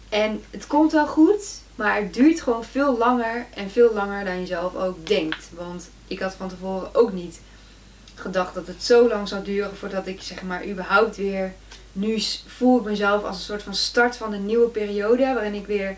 En 0.08 0.42
het 0.50 0.66
komt 0.66 0.92
wel 0.92 1.06
goed, 1.06 1.60
maar 1.78 1.96
het 1.96 2.14
duurt 2.14 2.40
gewoon 2.40 2.64
veel 2.64 2.98
langer 2.98 3.46
en 3.54 3.70
veel 3.70 3.94
langer 3.94 4.24
dan 4.24 4.40
je 4.40 4.46
zelf 4.46 4.74
ook 4.74 5.06
denkt. 5.06 5.48
Want 5.54 5.90
ik 6.06 6.18
had 6.18 6.34
van 6.34 6.48
tevoren 6.48 6.94
ook 6.94 7.12
niet 7.12 7.40
gedacht 8.14 8.54
dat 8.54 8.66
het 8.66 8.84
zo 8.84 9.08
lang 9.08 9.28
zou 9.28 9.44
duren 9.44 9.76
voordat 9.76 10.06
ik 10.06 10.22
zeg 10.22 10.42
maar 10.42 10.66
überhaupt 10.66 11.16
weer. 11.16 11.54
Nu 11.92 12.20
voel 12.46 12.78
ik 12.78 12.84
mezelf 12.84 13.24
als 13.24 13.36
een 13.36 13.42
soort 13.42 13.62
van 13.62 13.74
start 13.74 14.16
van 14.16 14.32
een 14.32 14.46
nieuwe 14.46 14.68
periode 14.68 15.34
waarin 15.34 15.54
ik 15.54 15.66
weer, 15.66 15.96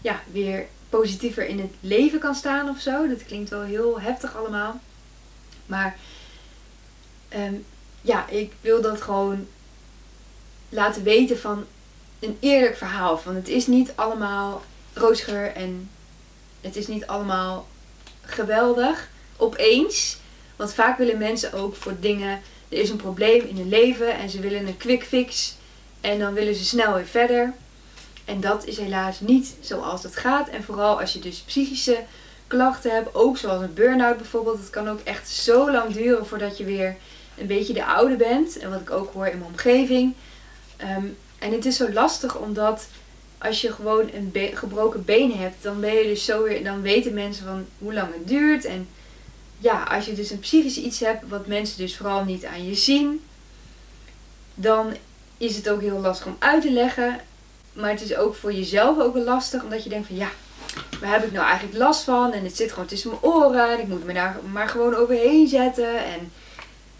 ja, 0.00 0.20
weer 0.32 0.66
positiever 0.88 1.46
in 1.46 1.58
het 1.60 1.72
leven 1.80 2.18
kan 2.18 2.34
staan 2.34 2.68
of 2.68 2.80
zo. 2.80 3.08
Dat 3.08 3.24
klinkt 3.24 3.50
wel 3.50 3.62
heel 3.62 4.00
heftig 4.00 4.36
allemaal. 4.36 4.80
Maar 5.66 5.96
um, 7.36 7.64
ja, 8.00 8.28
ik 8.28 8.52
wil 8.60 8.82
dat 8.82 9.02
gewoon 9.02 9.46
laten 10.68 11.02
weten 11.02 11.38
van 11.38 11.64
een 12.18 12.36
eerlijk 12.40 12.76
verhaal. 12.76 13.18
Van 13.18 13.34
het 13.34 13.48
is 13.48 13.66
niet 13.66 13.92
allemaal 13.94 14.62
roosgeur 14.92 15.52
en 15.52 15.90
het 16.60 16.76
is 16.76 16.86
niet 16.86 17.06
allemaal 17.06 17.66
geweldig 18.22 19.08
opeens. 19.36 20.16
Want 20.56 20.74
vaak 20.74 20.98
willen 20.98 21.18
mensen 21.18 21.52
ook 21.52 21.76
voor 21.76 21.94
dingen. 22.00 22.40
Er 22.68 22.78
is 22.78 22.90
een 22.90 22.96
probleem 22.96 23.46
in 23.46 23.56
hun 23.56 23.68
leven 23.68 24.18
en 24.18 24.30
ze 24.30 24.40
willen 24.40 24.66
een 24.66 24.76
quick 24.76 25.04
fix. 25.04 25.54
En 26.00 26.18
dan 26.18 26.34
willen 26.34 26.54
ze 26.54 26.64
snel 26.64 26.94
weer 26.94 27.06
verder. 27.06 27.52
En 28.24 28.40
dat 28.40 28.66
is 28.66 28.76
helaas 28.76 29.20
niet 29.20 29.54
zoals 29.60 30.02
het 30.02 30.16
gaat. 30.16 30.48
En 30.48 30.62
vooral 30.62 31.00
als 31.00 31.12
je 31.12 31.18
dus 31.18 31.40
psychische 31.40 31.98
klachten 32.46 32.94
hebt, 32.94 33.14
ook 33.14 33.38
zoals 33.38 33.62
een 33.62 33.74
burn-out 33.74 34.16
bijvoorbeeld. 34.16 34.58
Het 34.58 34.70
kan 34.70 34.88
ook 34.88 35.00
echt 35.00 35.28
zo 35.28 35.70
lang 35.70 35.92
duren 35.92 36.26
voordat 36.26 36.58
je 36.58 36.64
weer 36.64 36.96
een 37.38 37.46
beetje 37.46 37.72
de 37.72 37.84
oude 37.84 38.16
bent. 38.16 38.58
En 38.58 38.70
wat 38.70 38.80
ik 38.80 38.90
ook 38.90 39.12
hoor 39.12 39.26
in 39.26 39.38
mijn 39.38 39.50
omgeving. 39.50 40.14
Ehm, 40.76 41.06
en 41.38 41.52
het 41.52 41.66
is 41.66 41.76
zo 41.76 41.92
lastig 41.92 42.36
omdat 42.36 42.86
als 43.42 43.60
je 43.60 43.72
gewoon 43.72 44.10
een 44.12 44.50
gebroken 44.54 45.04
been 45.04 45.32
hebt, 45.32 45.62
dan 45.62 45.80
ben 45.80 45.94
je 45.94 46.04
dus 46.04 46.24
zo 46.24 46.42
weer, 46.42 46.64
dan 46.64 46.82
weten 46.82 47.14
mensen 47.14 47.44
van 47.46 47.66
hoe 47.78 47.94
lang 47.94 48.12
het 48.12 48.28
duurt. 48.28 48.64
En 48.64 48.88
ja, 49.58 49.82
als 49.82 50.04
je 50.04 50.12
dus 50.12 50.30
een 50.30 50.38
psychisch 50.38 50.76
iets 50.76 51.00
hebt, 51.00 51.28
wat 51.28 51.46
mensen 51.46 51.78
dus 51.78 51.96
vooral 51.96 52.24
niet 52.24 52.44
aan 52.44 52.66
je 52.66 52.74
zien, 52.74 53.24
dan 54.54 54.96
is 55.38 55.56
het 55.56 55.68
ook 55.68 55.80
heel 55.80 56.00
lastig 56.00 56.26
om 56.26 56.36
uit 56.38 56.62
te 56.62 56.70
leggen. 56.70 57.20
Maar 57.72 57.90
het 57.90 58.02
is 58.02 58.16
ook 58.16 58.34
voor 58.34 58.52
jezelf 58.52 58.98
ook 58.98 59.14
wel 59.14 59.24
lastig, 59.24 59.62
omdat 59.62 59.82
je 59.82 59.90
denkt 59.90 60.06
van 60.06 60.16
ja, 60.16 60.28
waar 61.00 61.12
heb 61.12 61.24
ik 61.24 61.32
nou 61.32 61.46
eigenlijk 61.46 61.78
last 61.78 62.04
van? 62.04 62.32
En 62.32 62.44
het 62.44 62.56
zit 62.56 62.72
gewoon 62.72 62.86
tussen 62.86 63.10
mijn 63.10 63.22
oren 63.22 63.70
en 63.70 63.80
ik 63.80 63.88
moet 63.88 64.04
me 64.04 64.12
daar 64.12 64.36
maar 64.52 64.68
gewoon 64.68 64.94
overheen 64.94 65.48
zetten. 65.48 66.04
En 66.04 66.32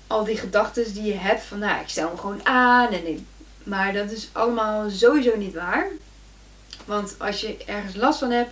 al 0.07 0.25
die 0.25 0.37
gedachten 0.37 0.95
die 0.95 1.05
je 1.05 1.17
hebt 1.17 1.43
van, 1.43 1.59
nou, 1.59 1.81
ik 1.81 1.89
stel 1.89 2.09
hem 2.09 2.19
gewoon 2.19 2.47
aan. 2.47 2.93
En 2.93 3.27
maar 3.63 3.93
dat 3.93 4.11
is 4.11 4.29
allemaal 4.33 4.91
sowieso 4.91 5.37
niet 5.37 5.55
waar. 5.55 5.87
Want 6.85 7.15
als 7.19 7.41
je 7.41 7.57
ergens 7.67 7.95
last 7.95 8.19
van 8.19 8.31
hebt, 8.31 8.51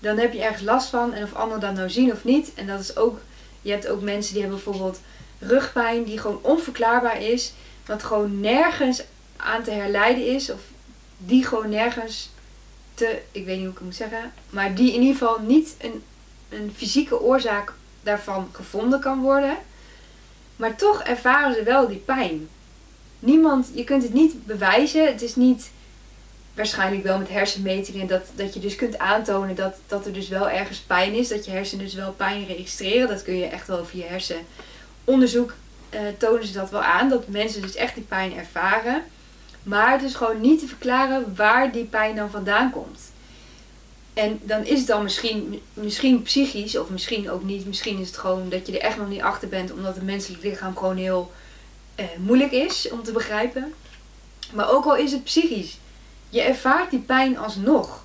dan 0.00 0.18
heb 0.18 0.32
je 0.32 0.42
ergens 0.42 0.62
last 0.62 0.88
van. 0.88 1.12
En 1.12 1.22
of 1.22 1.34
anderen 1.34 1.60
dat 1.60 1.74
nou 1.74 1.90
zien 1.90 2.12
of 2.12 2.24
niet. 2.24 2.54
En 2.54 2.66
dat 2.66 2.80
is 2.80 2.96
ook, 2.96 3.20
je 3.62 3.70
hebt 3.70 3.88
ook 3.88 4.02
mensen 4.02 4.32
die 4.32 4.42
hebben 4.42 4.60
bijvoorbeeld 4.64 5.00
rugpijn 5.38 6.04
die 6.04 6.18
gewoon 6.18 6.38
onverklaarbaar 6.42 7.22
is. 7.22 7.52
Wat 7.86 8.02
gewoon 8.02 8.40
nergens 8.40 9.02
aan 9.36 9.62
te 9.62 9.70
herleiden 9.70 10.26
is. 10.26 10.50
Of 10.50 10.60
die 11.18 11.46
gewoon 11.46 11.68
nergens 11.68 12.30
te, 12.94 13.22
ik 13.32 13.44
weet 13.44 13.56
niet 13.56 13.64
hoe 13.64 13.72
ik 13.72 13.78
het 13.78 13.84
moet 13.84 13.94
zeggen. 13.94 14.32
Maar 14.50 14.74
die 14.74 14.92
in 14.92 15.00
ieder 15.00 15.16
geval 15.16 15.40
niet 15.40 15.74
een, 15.78 16.02
een 16.48 16.72
fysieke 16.76 17.20
oorzaak 17.20 17.72
daarvan 18.02 18.48
gevonden 18.52 19.00
kan 19.00 19.20
worden. 19.20 19.56
Maar 20.56 20.76
toch 20.76 21.02
ervaren 21.02 21.54
ze 21.54 21.62
wel 21.62 21.88
die 21.88 21.96
pijn. 21.98 22.48
Niemand, 23.18 23.70
je 23.74 23.84
kunt 23.84 24.02
het 24.02 24.12
niet 24.12 24.46
bewijzen. 24.46 25.06
Het 25.06 25.22
is 25.22 25.36
niet 25.36 25.70
waarschijnlijk 26.54 27.02
wel 27.02 27.18
met 27.18 27.28
hersenmetingen 27.28 28.06
dat, 28.06 28.22
dat 28.34 28.54
je 28.54 28.60
dus 28.60 28.76
kunt 28.76 28.98
aantonen 28.98 29.54
dat, 29.54 29.74
dat 29.86 30.06
er 30.06 30.12
dus 30.12 30.28
wel 30.28 30.50
ergens 30.50 30.78
pijn 30.78 31.14
is. 31.14 31.28
Dat 31.28 31.44
je 31.44 31.50
hersenen 31.50 31.84
dus 31.84 31.94
wel 31.94 32.12
pijn 32.12 32.46
registreren. 32.46 33.08
Dat 33.08 33.22
kun 33.22 33.36
je 33.36 33.46
echt 33.46 33.66
wel 33.66 33.84
via 33.84 34.06
hersenonderzoek 34.06 35.54
uh, 35.94 36.00
tonen 36.18 36.46
ze 36.46 36.52
dat 36.52 36.70
wel 36.70 36.82
aan. 36.82 37.08
Dat 37.08 37.28
mensen 37.28 37.62
dus 37.62 37.74
echt 37.74 37.94
die 37.94 38.04
pijn 38.04 38.36
ervaren. 38.36 39.02
Maar 39.62 39.92
het 39.92 40.02
is 40.02 40.14
gewoon 40.14 40.40
niet 40.40 40.60
te 40.60 40.66
verklaren 40.66 41.34
waar 41.36 41.72
die 41.72 41.84
pijn 41.84 42.16
dan 42.16 42.30
vandaan 42.30 42.70
komt. 42.70 43.00
En 44.14 44.40
dan 44.42 44.64
is 44.64 44.78
het 44.78 44.86
dan 44.86 45.02
misschien, 45.02 45.62
misschien 45.74 46.22
psychisch, 46.22 46.78
of 46.78 46.88
misschien 46.88 47.30
ook 47.30 47.42
niet. 47.42 47.66
Misschien 47.66 47.98
is 47.98 48.06
het 48.06 48.16
gewoon 48.16 48.48
dat 48.48 48.66
je 48.66 48.72
er 48.72 48.86
echt 48.86 48.96
nog 48.96 49.08
niet 49.08 49.22
achter 49.22 49.48
bent, 49.48 49.72
omdat 49.72 49.94
het 49.94 50.04
menselijk 50.04 50.42
lichaam 50.42 50.76
gewoon 50.76 50.96
heel 50.96 51.32
eh, 51.94 52.04
moeilijk 52.18 52.52
is 52.52 52.90
om 52.90 53.02
te 53.02 53.12
begrijpen. 53.12 53.74
Maar 54.52 54.70
ook 54.70 54.84
al 54.84 54.96
is 54.96 55.12
het 55.12 55.24
psychisch, 55.24 55.78
je 56.32 56.40
ervaart 56.40 56.90
die 56.90 57.00
pijn 57.00 57.38
alsnog. 57.38 58.04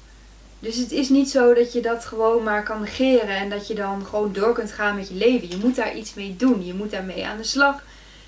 Dus 0.59 0.75
het 0.75 0.91
is 0.91 1.09
niet 1.09 1.29
zo 1.29 1.53
dat 1.53 1.73
je 1.73 1.81
dat 1.81 2.05
gewoon 2.05 2.43
maar 2.43 2.63
kan 2.63 2.81
negeren 2.81 3.35
en 3.35 3.49
dat 3.49 3.67
je 3.67 3.73
dan 3.73 4.05
gewoon 4.05 4.33
door 4.33 4.53
kunt 4.53 4.71
gaan 4.71 4.95
met 4.95 5.07
je 5.07 5.13
leven. 5.13 5.49
Je 5.49 5.57
moet 5.57 5.75
daar 5.75 5.95
iets 5.95 6.13
mee 6.13 6.35
doen. 6.35 6.65
Je 6.65 6.73
moet 6.73 6.91
daarmee 6.91 7.25
aan 7.25 7.37
de 7.37 7.43
slag. 7.43 7.83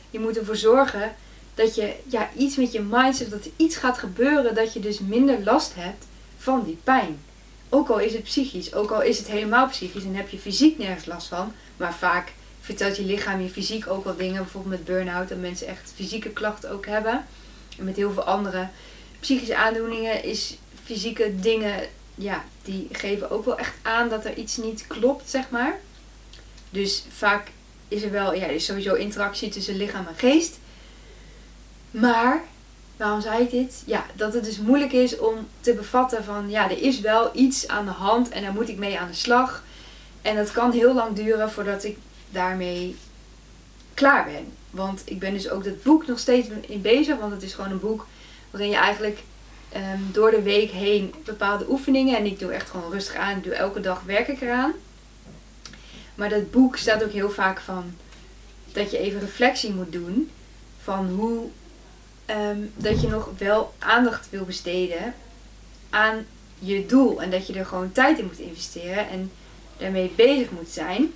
Je 0.10 0.20
moet 0.20 0.38
ervoor 0.38 0.56
zorgen 0.56 1.16
dat 1.56 1.76
je 1.76 1.94
ja, 2.08 2.30
iets 2.38 2.56
met 2.56 2.72
je 2.72 2.82
mindset, 2.82 3.30
dat 3.30 3.46
er 3.46 3.52
iets 3.56 3.76
gaat 3.76 3.98
gebeuren 3.98 4.56
dat 4.56 4.74
je 4.74 4.80
dus 4.80 5.00
minder 5.00 5.44
last 5.44 5.76
hebt 5.76 6.06
van 6.38 6.64
die 6.64 6.78
pijn. 6.84 7.20
Ook 7.70 7.90
al 7.90 8.00
is 8.00 8.14
het 8.14 8.24
psychisch, 8.24 8.74
ook 8.74 8.92
al 8.92 9.02
is 9.02 9.18
het 9.18 9.28
helemaal 9.28 9.68
psychisch 9.68 10.04
en 10.04 10.16
heb 10.16 10.30
je 10.30 10.38
fysiek 10.38 10.78
nergens 10.78 11.06
last 11.06 11.28
van, 11.28 11.52
maar 11.78 11.94
vaak 11.94 12.34
vertelt 12.62 12.98
je 12.98 13.04
lichaam 13.04 13.42
je 13.42 13.50
fysiek 13.50 13.88
ook 13.88 14.04
wel 14.04 14.16
dingen, 14.16 14.44
bijvoorbeeld 14.44 14.76
met 14.76 14.86
burn-out, 14.86 15.30
dat 15.30 15.38
mensen 15.38 15.68
echt 15.68 15.94
fysieke 15.96 16.30
klachten 16.30 16.72
ook 16.72 16.86
hebben. 16.86 17.26
En 17.78 17.86
met 17.86 17.96
heel 17.96 18.12
veel 18.12 18.24
andere 18.24 18.68
psychische 19.20 19.56
aandoeningen 19.56 20.24
is 20.24 20.58
fysieke 20.84 21.40
dingen, 21.40 21.88
ja, 22.16 22.46
die 22.64 22.88
geven 22.92 23.32
ook 23.32 23.46
wel 23.46 23.58
echt 23.58 23.74
aan 23.82 24.10
dat 24.10 24.26
er 24.26 24.38
iets 24.38 24.58
niet 24.58 24.88
klopt, 24.88 25.30
zeg 25.30 25.50
maar. 25.50 25.80
Dus 26.70 27.06
vaak 27.10 27.52
is 27.88 28.04
er 28.04 28.12
wel, 28.12 28.34
ja, 28.34 28.46
is 28.46 28.66
sowieso 28.66 28.94
interactie 28.94 29.50
tussen 29.50 29.78
lichaam 29.78 30.08
en 30.08 30.16
geest. 30.16 30.60
Maar, 31.92 32.44
waarom 32.98 33.22
zei 33.22 33.44
ik 33.44 33.50
dit? 33.50 33.84
Ja, 33.86 34.06
dat 34.16 34.34
het 34.34 34.44
dus 34.44 34.60
moeilijk 34.60 34.92
is 34.92 35.18
om 35.18 35.48
te 35.60 35.74
bevatten 35.74 36.24
van, 36.24 36.50
ja, 36.50 36.70
er 36.70 36.82
is 36.82 37.00
wel 37.00 37.30
iets 37.34 37.68
aan 37.68 37.86
de 37.86 37.92
hand 37.92 38.30
en 38.30 38.42
daar 38.42 38.54
moet 38.54 38.70
ik 38.70 38.78
mee 38.78 39.00
aan 39.00 39.08
de 39.08 39.14
slag. 39.14 39.64
En 40.22 40.36
dat 40.36 40.52
kan 40.52 40.72
heel 40.72 40.94
lang 40.94 41.16
duren 41.16 41.52
voordat 41.52 41.84
ik 41.84 41.98
daarmee 42.30 42.96
klaar 43.94 44.26
ben. 44.26 44.54
Want 44.70 45.02
ik 45.06 45.20
ben 45.20 45.34
dus 45.34 45.50
ook 45.50 45.64
dat 45.64 45.84
boek 45.84 46.08
nog 46.08 46.20
steeds 46.20 46.48
in 46.62 46.82
bezig, 46.82 47.18
want 47.18 47.32
het 47.32 47.44
is 47.44 47.54
gewoon 47.54 47.72
een 47.72 47.80
boek 47.80 48.06
waarin 48.52 48.70
je 48.70 48.76
eigenlijk 48.76 49.20
ehm, 49.70 50.00
door 50.12 50.32
de 50.32 50.42
week 50.42 50.72
heen 50.72 51.14
bepaalde 51.26 51.70
oefeningen, 51.70 52.18
en 52.18 52.26
ik 52.26 52.40
doe 52.40 52.52
echt 52.52 52.70
gewoon 52.70 52.92
rustig 52.92 53.16
aan, 53.16 53.42
doe 53.42 53.54
elke 53.54 53.80
dag 53.80 54.04
werk 54.04 54.28
ik 54.28 54.42
eraan. 54.42 54.74
Maar 56.16 56.30
dat 56.30 56.52
boek 56.52 56.78
staat 56.78 57.04
ook 57.04 57.12
heel 57.12 57.30
vaak 57.30 57.60
van 57.60 57.94
dat 58.72 58.92
je 58.92 58.98
even 58.98 59.20
reflectie 59.20 59.74
moet 59.74 59.92
doen 59.92 60.30
van 60.82 61.10
hoe 61.10 61.50
Ehm, 62.30 62.60
dat 62.76 63.02
je 63.02 63.08
nog 63.08 63.30
wel 63.38 63.74
aandacht 63.80 64.30
wil 64.30 64.46
besteden 64.46 65.14
aan 65.90 66.26
je 66.60 66.86
doel. 66.86 67.22
En 67.22 67.30
dat 67.32 67.48
je 67.48 67.54
er 67.54 67.66
gewoon 67.66 67.92
tijd 67.92 68.20
in 68.20 68.26
moet 68.26 68.40
investeren 68.40 69.10
en 69.10 69.32
daarmee 69.78 70.12
bezig 70.16 70.52
moet 70.52 70.70
zijn. 70.70 71.14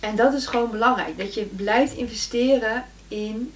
En 0.00 0.16
dat 0.16 0.34
is 0.34 0.46
gewoon 0.46 0.70
belangrijk. 0.70 1.18
Dat 1.18 1.34
je 1.34 1.44
blijft 1.44 1.92
investeren 1.92 2.84
in 3.08 3.52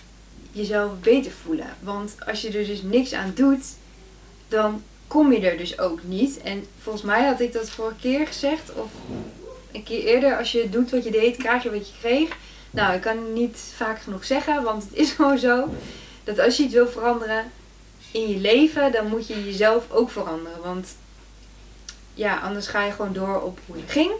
jezelf 0.52 1.00
beter 1.00 1.32
voelen. 1.32 1.76
Want 1.80 2.16
als 2.26 2.40
je 2.40 2.48
er 2.48 2.66
dus 2.66 2.82
niks 2.82 3.12
aan 3.12 3.32
doet, 3.34 3.64
dan 4.48 4.82
kom 5.06 5.32
je 5.32 5.50
er 5.50 5.56
dus 5.56 5.78
ook 5.78 6.02
niet. 6.02 6.40
En 6.40 6.66
volgens 6.82 7.04
mij 7.04 7.24
had 7.24 7.40
ik 7.40 7.52
dat 7.52 7.70
vorige 7.70 8.00
keer 8.00 8.26
gezegd. 8.26 8.72
Of 8.72 8.90
een 9.72 9.82
keer 9.82 10.04
eerder. 10.04 10.38
Als 10.38 10.52
je 10.52 10.68
doet 10.68 10.90
wat 10.90 11.04
je 11.04 11.10
deed, 11.10 11.36
krijg 11.36 11.62
je 11.62 11.70
wat 11.70 11.88
je 11.88 11.94
kreeg. 12.00 12.36
Nou, 12.70 12.94
ik 12.94 13.00
kan 13.00 13.32
niet 13.32 13.72
vaak 13.76 14.00
genoeg 14.00 14.24
zeggen, 14.24 14.62
want 14.62 14.82
het 14.82 14.94
is 14.94 15.10
gewoon 15.16 15.38
zo 15.38 15.68
dat 16.24 16.38
als 16.38 16.56
je 16.56 16.62
iets 16.62 16.74
wil 16.74 16.88
veranderen 16.88 17.50
in 18.10 18.28
je 18.28 18.38
leven, 18.38 18.92
dan 18.92 19.06
moet 19.06 19.26
je 19.26 19.44
jezelf 19.44 19.90
ook 19.90 20.10
veranderen. 20.10 20.62
Want 20.62 20.96
ja, 22.14 22.38
anders 22.38 22.66
ga 22.66 22.84
je 22.84 22.92
gewoon 22.92 23.12
door 23.12 23.40
op 23.40 23.58
hoe 23.66 23.76
je 23.76 23.82
ging. 23.86 24.10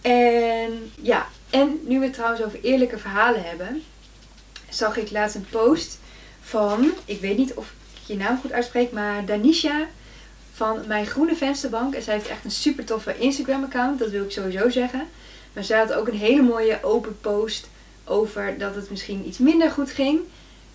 En 0.00 0.92
ja, 1.00 1.26
en 1.50 1.80
nu 1.86 1.98
we 1.98 2.04
het 2.04 2.14
trouwens 2.14 2.42
over 2.42 2.60
eerlijke 2.62 2.98
verhalen 2.98 3.42
hebben, 3.42 3.82
zag 4.74 4.96
ik 4.96 5.10
laatst 5.10 5.36
een 5.36 5.46
post 5.50 5.98
van, 6.40 6.92
ik 7.04 7.20
weet 7.20 7.36
niet 7.36 7.54
of 7.54 7.72
ik 7.92 8.00
je 8.06 8.16
naam 8.16 8.40
goed 8.40 8.52
uitspreek, 8.52 8.92
maar 8.92 9.24
Danisha 9.24 9.86
van 10.54 10.86
Mijn 10.86 11.06
Groene 11.06 11.36
Vensterbank. 11.36 11.94
En 11.94 12.02
zij 12.02 12.14
heeft 12.14 12.28
echt 12.28 12.44
een 12.44 12.50
super 12.50 12.84
toffe 12.84 13.18
Instagram 13.18 13.64
account, 13.64 13.98
dat 13.98 14.10
wil 14.10 14.24
ik 14.24 14.30
sowieso 14.30 14.68
zeggen. 14.68 15.06
Maar 15.52 15.64
zij 15.64 15.78
had 15.78 15.92
ook 15.92 16.08
een 16.08 16.18
hele 16.18 16.42
mooie 16.42 16.78
open 16.82 17.20
post 17.20 17.68
over 18.04 18.58
dat 18.58 18.74
het 18.74 18.90
misschien 18.90 19.26
iets 19.26 19.38
minder 19.38 19.70
goed 19.70 19.90
ging. 19.90 20.20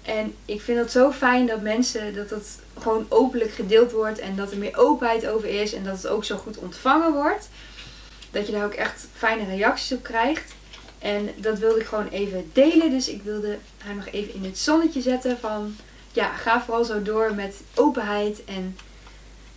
En 0.02 0.36
ik 0.46 0.62
vind 0.62 0.80
het 0.80 0.92
zo 0.92 1.12
fijn 1.12 1.46
dat 1.46 1.62
mensen, 1.62 2.16
dat 2.16 2.30
het 2.30 2.60
gewoon 2.80 3.06
openlijk 3.10 3.52
gedeeld 3.52 3.92
wordt 3.92 4.20
en 4.20 4.36
dat 4.36 4.52
er 4.52 4.58
meer 4.58 4.78
openheid 4.78 5.28
over 5.28 5.62
is 5.62 5.74
en 5.74 5.84
dat 5.84 5.98
het 5.98 6.08
ook 6.08 6.24
zo 6.24 6.38
goed 6.38 6.58
ontvangen 6.58 7.14
wordt. 7.14 7.50
Dat 8.32 8.46
je 8.46 8.52
daar 8.52 8.66
ook 8.66 8.74
echt 8.74 9.08
fijne 9.14 9.46
reacties 9.46 9.92
op 9.92 10.04
krijgt. 10.04 10.54
En 11.00 11.30
dat 11.36 11.60
wilde 11.60 11.80
ik 11.80 11.86
gewoon 11.86 12.08
even 12.08 12.50
delen. 12.54 12.90
Dus 12.90 13.08
ik 13.08 13.22
wilde 13.22 13.58
haar 13.78 13.96
nog 13.96 14.08
even 14.08 14.34
in 14.34 14.44
het 14.44 14.58
zonnetje 14.58 15.02
zetten 15.02 15.38
van 15.40 15.76
ja, 16.12 16.34
ga 16.34 16.62
vooral 16.62 16.86
zo 16.86 17.02
door 17.02 17.36
met 17.36 17.62
openheid 17.74 18.44
en 18.46 18.78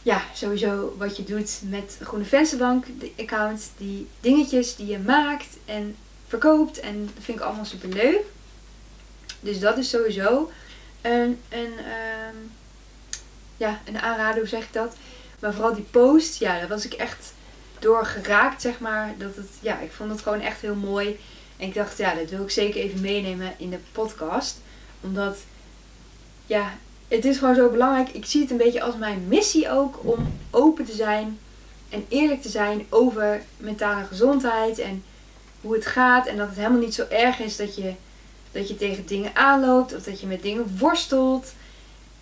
ja, 0.03 0.23
sowieso 0.35 0.95
wat 0.99 1.17
je 1.17 1.25
doet 1.25 1.61
met 1.63 1.99
Groene 2.01 2.25
Vensterbank 2.25 2.87
account. 3.17 3.71
Die 3.77 4.09
dingetjes 4.21 4.77
die 4.77 4.87
je 4.87 4.99
maakt 4.99 5.57
en 5.65 5.97
verkoopt 6.27 6.81
en 6.81 7.05
dat 7.15 7.25
vind 7.25 7.39
ik 7.39 7.45
allemaal 7.45 7.65
super 7.65 7.89
leuk. 7.89 8.21
Dus 9.41 9.61
dat 9.61 9.79
is 9.79 9.89
sowieso 9.89 10.51
een, 11.01 11.41
een, 11.49 11.73
um, 11.73 12.53
ja, 13.57 13.81
een 13.85 13.99
aanrader, 13.99 14.39
hoe 14.39 14.49
zeg 14.49 14.63
ik 14.63 14.73
dat? 14.73 14.97
Maar 15.39 15.55
vooral 15.55 15.75
die 15.75 15.87
post, 15.91 16.39
ja, 16.39 16.59
daar 16.59 16.69
was 16.69 16.85
ik 16.85 16.93
echt 16.93 17.33
door 17.83 18.07
geraakt, 18.07 18.63
zeg 18.63 18.81
maar. 18.81 19.15
Dat 19.19 19.37
het, 19.37 19.49
ja, 19.61 19.81
ik 19.81 19.93
vond 19.93 20.11
het 20.11 20.21
gewoon 20.21 20.41
echt 20.41 20.61
heel 20.61 20.75
mooi. 20.75 21.19
En 21.57 21.67
ik 21.67 21.75
dacht, 21.75 21.99
ja, 21.99 22.15
dat 22.15 22.31
wil 22.31 22.43
ik 22.43 22.51
zeker 22.51 22.81
even 22.81 23.01
meenemen 23.01 23.55
in 23.57 23.71
de 23.71 23.79
podcast. 23.93 24.61
Omdat, 25.01 25.37
ja, 26.47 26.73
het 27.09 27.25
is 27.25 27.39
gewoon 27.39 27.55
zo 27.55 27.71
belangrijk. 27.71 28.09
Ik 28.09 28.25
zie 28.25 28.41
het 28.41 28.51
een 28.51 28.57
beetje 28.57 28.83
als 28.83 28.97
mijn 28.97 29.29
missie 29.29 29.71
ook 29.71 29.99
om 30.03 30.39
open 30.51 30.85
te 30.85 30.95
zijn 30.95 31.39
en 31.89 32.05
eerlijk 32.09 32.43
te 32.43 32.49
zijn 32.49 32.87
over 32.89 33.43
mentale 33.57 34.05
gezondheid 34.05 34.79
en 34.79 35.05
hoe 35.61 35.75
het 35.75 35.87
gaat. 35.87 36.27
En 36.27 36.37
dat 36.37 36.49
het 36.49 36.57
helemaal 36.57 36.81
niet 36.81 36.95
zo 36.95 37.07
erg 37.09 37.39
is 37.39 37.57
dat 37.57 37.77
je 37.77 37.95
dat 38.53 38.69
je 38.69 38.77
tegen 38.77 39.07
dingen 39.07 39.37
aanloopt 39.37 39.95
of 39.95 40.03
dat 40.03 40.21
je 40.21 40.27
met 40.27 40.43
dingen 40.43 40.79
worstelt. 40.79 41.53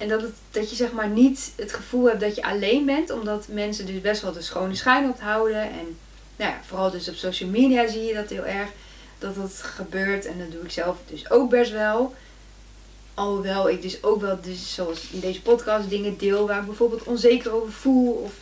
En 0.01 0.09
dat, 0.09 0.23
het, 0.23 0.35
dat 0.51 0.71
je 0.71 0.77
zeg 0.77 0.93
maar 0.93 1.09
niet 1.09 1.53
het 1.57 1.73
gevoel 1.73 2.05
hebt 2.09 2.21
dat 2.21 2.35
je 2.35 2.43
alleen 2.43 2.85
bent, 2.85 3.11
omdat 3.11 3.49
mensen 3.49 3.87
dus 3.87 4.01
best 4.01 4.23
wel 4.23 4.33
de 4.33 4.43
schone 4.43 4.75
schijn 4.75 5.09
ophouden. 5.09 5.63
En 5.63 5.99
nou 6.37 6.51
ja, 6.51 6.61
vooral 6.67 6.91
dus 6.91 7.09
op 7.09 7.15
social 7.15 7.49
media 7.51 7.89
zie 7.89 8.03
je 8.03 8.15
dat 8.15 8.29
heel 8.29 8.47
erg, 8.47 8.69
dat 9.19 9.35
dat 9.35 9.53
gebeurt. 9.63 10.27
En 10.27 10.39
dat 10.39 10.53
doe 10.53 10.63
ik 10.63 10.71
zelf 10.71 10.97
dus 11.07 11.31
ook 11.31 11.51
best 11.51 11.73
wel. 11.73 12.15
Alhoewel 13.15 13.71
ik 13.71 13.83
dus 13.83 14.03
ook 14.03 14.21
wel, 14.21 14.39
dus 14.43 14.75
zoals 14.75 15.11
in 15.11 15.21
deze 15.21 15.43
podcast, 15.43 15.89
dingen 15.89 16.19
deel 16.19 16.47
waar 16.47 16.61
ik 16.61 16.67
bijvoorbeeld 16.67 17.05
onzeker 17.05 17.53
over 17.53 17.73
voel. 17.73 18.13
Of 18.13 18.33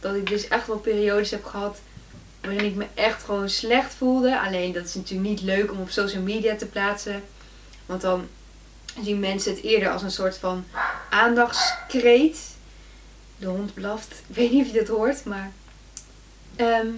dat 0.00 0.14
ik 0.14 0.28
dus 0.28 0.48
echt 0.48 0.66
wel 0.66 0.78
periodes 0.78 1.30
heb 1.30 1.44
gehad 1.44 1.80
waarin 2.40 2.64
ik 2.64 2.74
me 2.74 2.86
echt 2.94 3.22
gewoon 3.24 3.48
slecht 3.48 3.94
voelde. 3.94 4.40
Alleen 4.40 4.72
dat 4.72 4.84
is 4.84 4.94
natuurlijk 4.94 5.28
niet 5.28 5.42
leuk 5.42 5.72
om 5.72 5.80
op 5.80 5.90
social 5.90 6.22
media 6.22 6.56
te 6.56 6.66
plaatsen. 6.66 7.22
Want 7.86 8.00
dan 8.00 8.28
zien 9.04 9.20
mensen 9.20 9.54
het 9.54 9.62
eerder 9.62 9.90
als 9.90 10.02
een 10.02 10.10
soort 10.10 10.38
van 10.38 10.64
aandachtskreet. 11.10 12.38
De 13.38 13.46
hond 13.46 13.74
blaft. 13.74 14.22
Ik 14.28 14.36
weet 14.36 14.50
niet 14.50 14.66
of 14.66 14.72
je 14.72 14.78
dat 14.78 14.96
hoort, 14.96 15.24
maar. 15.24 15.50
Ehm, 16.56 16.88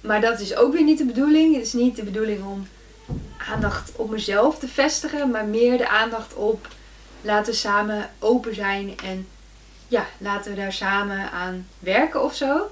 maar 0.00 0.20
dat 0.20 0.40
is 0.40 0.56
ook 0.56 0.72
weer 0.72 0.84
niet 0.84 0.98
de 0.98 1.04
bedoeling. 1.04 1.54
Het 1.54 1.66
is 1.66 1.72
niet 1.72 1.96
de 1.96 2.04
bedoeling 2.04 2.44
om 2.44 2.66
aandacht 3.50 3.92
op 3.96 4.10
mezelf 4.10 4.58
te 4.58 4.68
vestigen, 4.68 5.30
maar 5.30 5.44
meer 5.44 5.78
de 5.78 5.88
aandacht 5.88 6.34
op 6.34 6.68
laten 7.20 7.52
we 7.52 7.58
samen 7.58 8.10
open 8.18 8.54
zijn 8.54 8.98
en 8.98 9.26
ja, 9.88 10.06
laten 10.18 10.50
we 10.50 10.56
daar 10.56 10.72
samen 10.72 11.30
aan 11.30 11.68
werken 11.78 12.22
of 12.22 12.34
zo. 12.34 12.70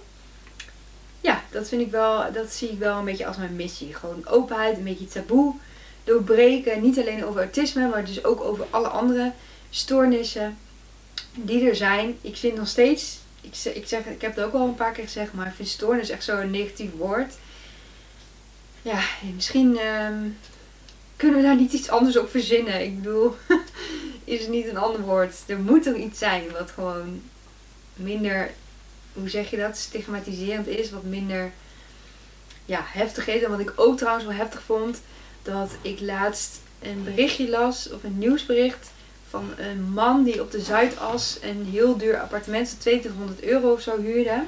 Ja, 1.21 1.43
dat 1.51 1.69
vind 1.69 1.83
ik 1.83 1.91
wel, 1.91 2.33
dat 2.33 2.53
zie 2.53 2.71
ik 2.71 2.79
wel 2.79 2.99
een 2.99 3.05
beetje 3.05 3.27
als 3.27 3.37
mijn 3.37 3.57
missie. 3.57 3.95
Gewoon 3.95 4.27
openheid, 4.27 4.77
een 4.77 4.85
beetje 4.85 5.07
taboe 5.07 5.55
doorbreken. 6.05 6.83
Niet 6.83 6.99
alleen 6.99 7.25
over 7.25 7.41
autisme, 7.41 7.89
maar 7.89 8.05
dus 8.05 8.25
ook 8.25 8.41
over 8.41 8.67
alle 8.71 8.89
andere 8.89 9.33
stoornissen 9.71 10.59
die 11.35 11.69
er 11.69 11.77
zijn. 11.77 12.19
Ik 12.21 12.37
vind 12.37 12.57
nog 12.57 12.69
steeds, 12.69 13.19
ik, 13.41 13.55
zeg, 13.55 13.75
ik, 13.75 13.87
zeg, 13.87 14.05
ik 14.05 14.21
heb 14.21 14.37
het 14.37 14.45
ook 14.45 14.53
al 14.53 14.67
een 14.67 14.75
paar 14.75 14.93
keer 14.93 15.05
gezegd, 15.05 15.33
maar 15.33 15.47
ik 15.47 15.55
vind 15.55 15.69
stoornis 15.69 16.11
echt 16.11 16.25
zo'n 16.25 16.51
negatief 16.51 16.91
woord. 16.97 17.35
ja, 18.83 19.01
misschien 19.35 19.79
ehm, 19.79 20.29
kunnen 21.17 21.37
we 21.37 21.43
daar 21.43 21.57
niet 21.57 21.73
iets 21.73 21.89
anders 21.89 22.19
op 22.19 22.31
verzinnen. 22.31 22.83
Ik 22.83 23.03
bedoel, 23.03 23.37
is 24.25 24.41
het 24.41 24.49
niet 24.49 24.69
een 24.69 24.77
ander 24.77 25.01
woord. 25.01 25.35
Er 25.47 25.59
moet 25.59 25.83
toch 25.83 25.97
iets 25.97 26.19
zijn 26.19 26.51
wat 26.51 26.71
gewoon 26.71 27.23
minder, 27.95 28.51
hoe 29.13 29.29
zeg 29.29 29.51
je 29.51 29.57
dat, 29.57 29.77
stigmatiserend 29.77 30.67
is. 30.67 30.91
Wat 30.91 31.05
minder 31.05 31.53
ja, 32.65 32.81
heftig 32.85 33.29
is. 33.29 33.43
En 33.43 33.51
wat 33.51 33.61
ik 33.61 33.73
ook 33.77 33.97
trouwens 33.97 34.27
wel 34.27 34.37
heftig 34.37 34.63
vond, 34.63 35.01
dat 35.45 35.71
ik 35.83 36.01
laatst 36.01 36.61
een 36.83 37.05
berichtje 37.05 37.49
las, 37.49 37.91
of 37.93 38.05
een 38.05 38.19
nieuwsbericht, 38.19 38.91
van 39.29 39.51
een 39.57 39.83
man 39.83 40.25
die 40.25 40.41
op 40.41 40.51
de 40.51 40.61
Zuidas 40.61 41.39
een 41.43 41.69
heel 41.71 41.97
duur 41.97 42.21
appartement 42.21 42.69
van 42.69 42.79
2200 42.79 43.43
euro 43.43 43.73
of 43.73 43.81
zo 43.81 44.01
huurde. 44.01 44.43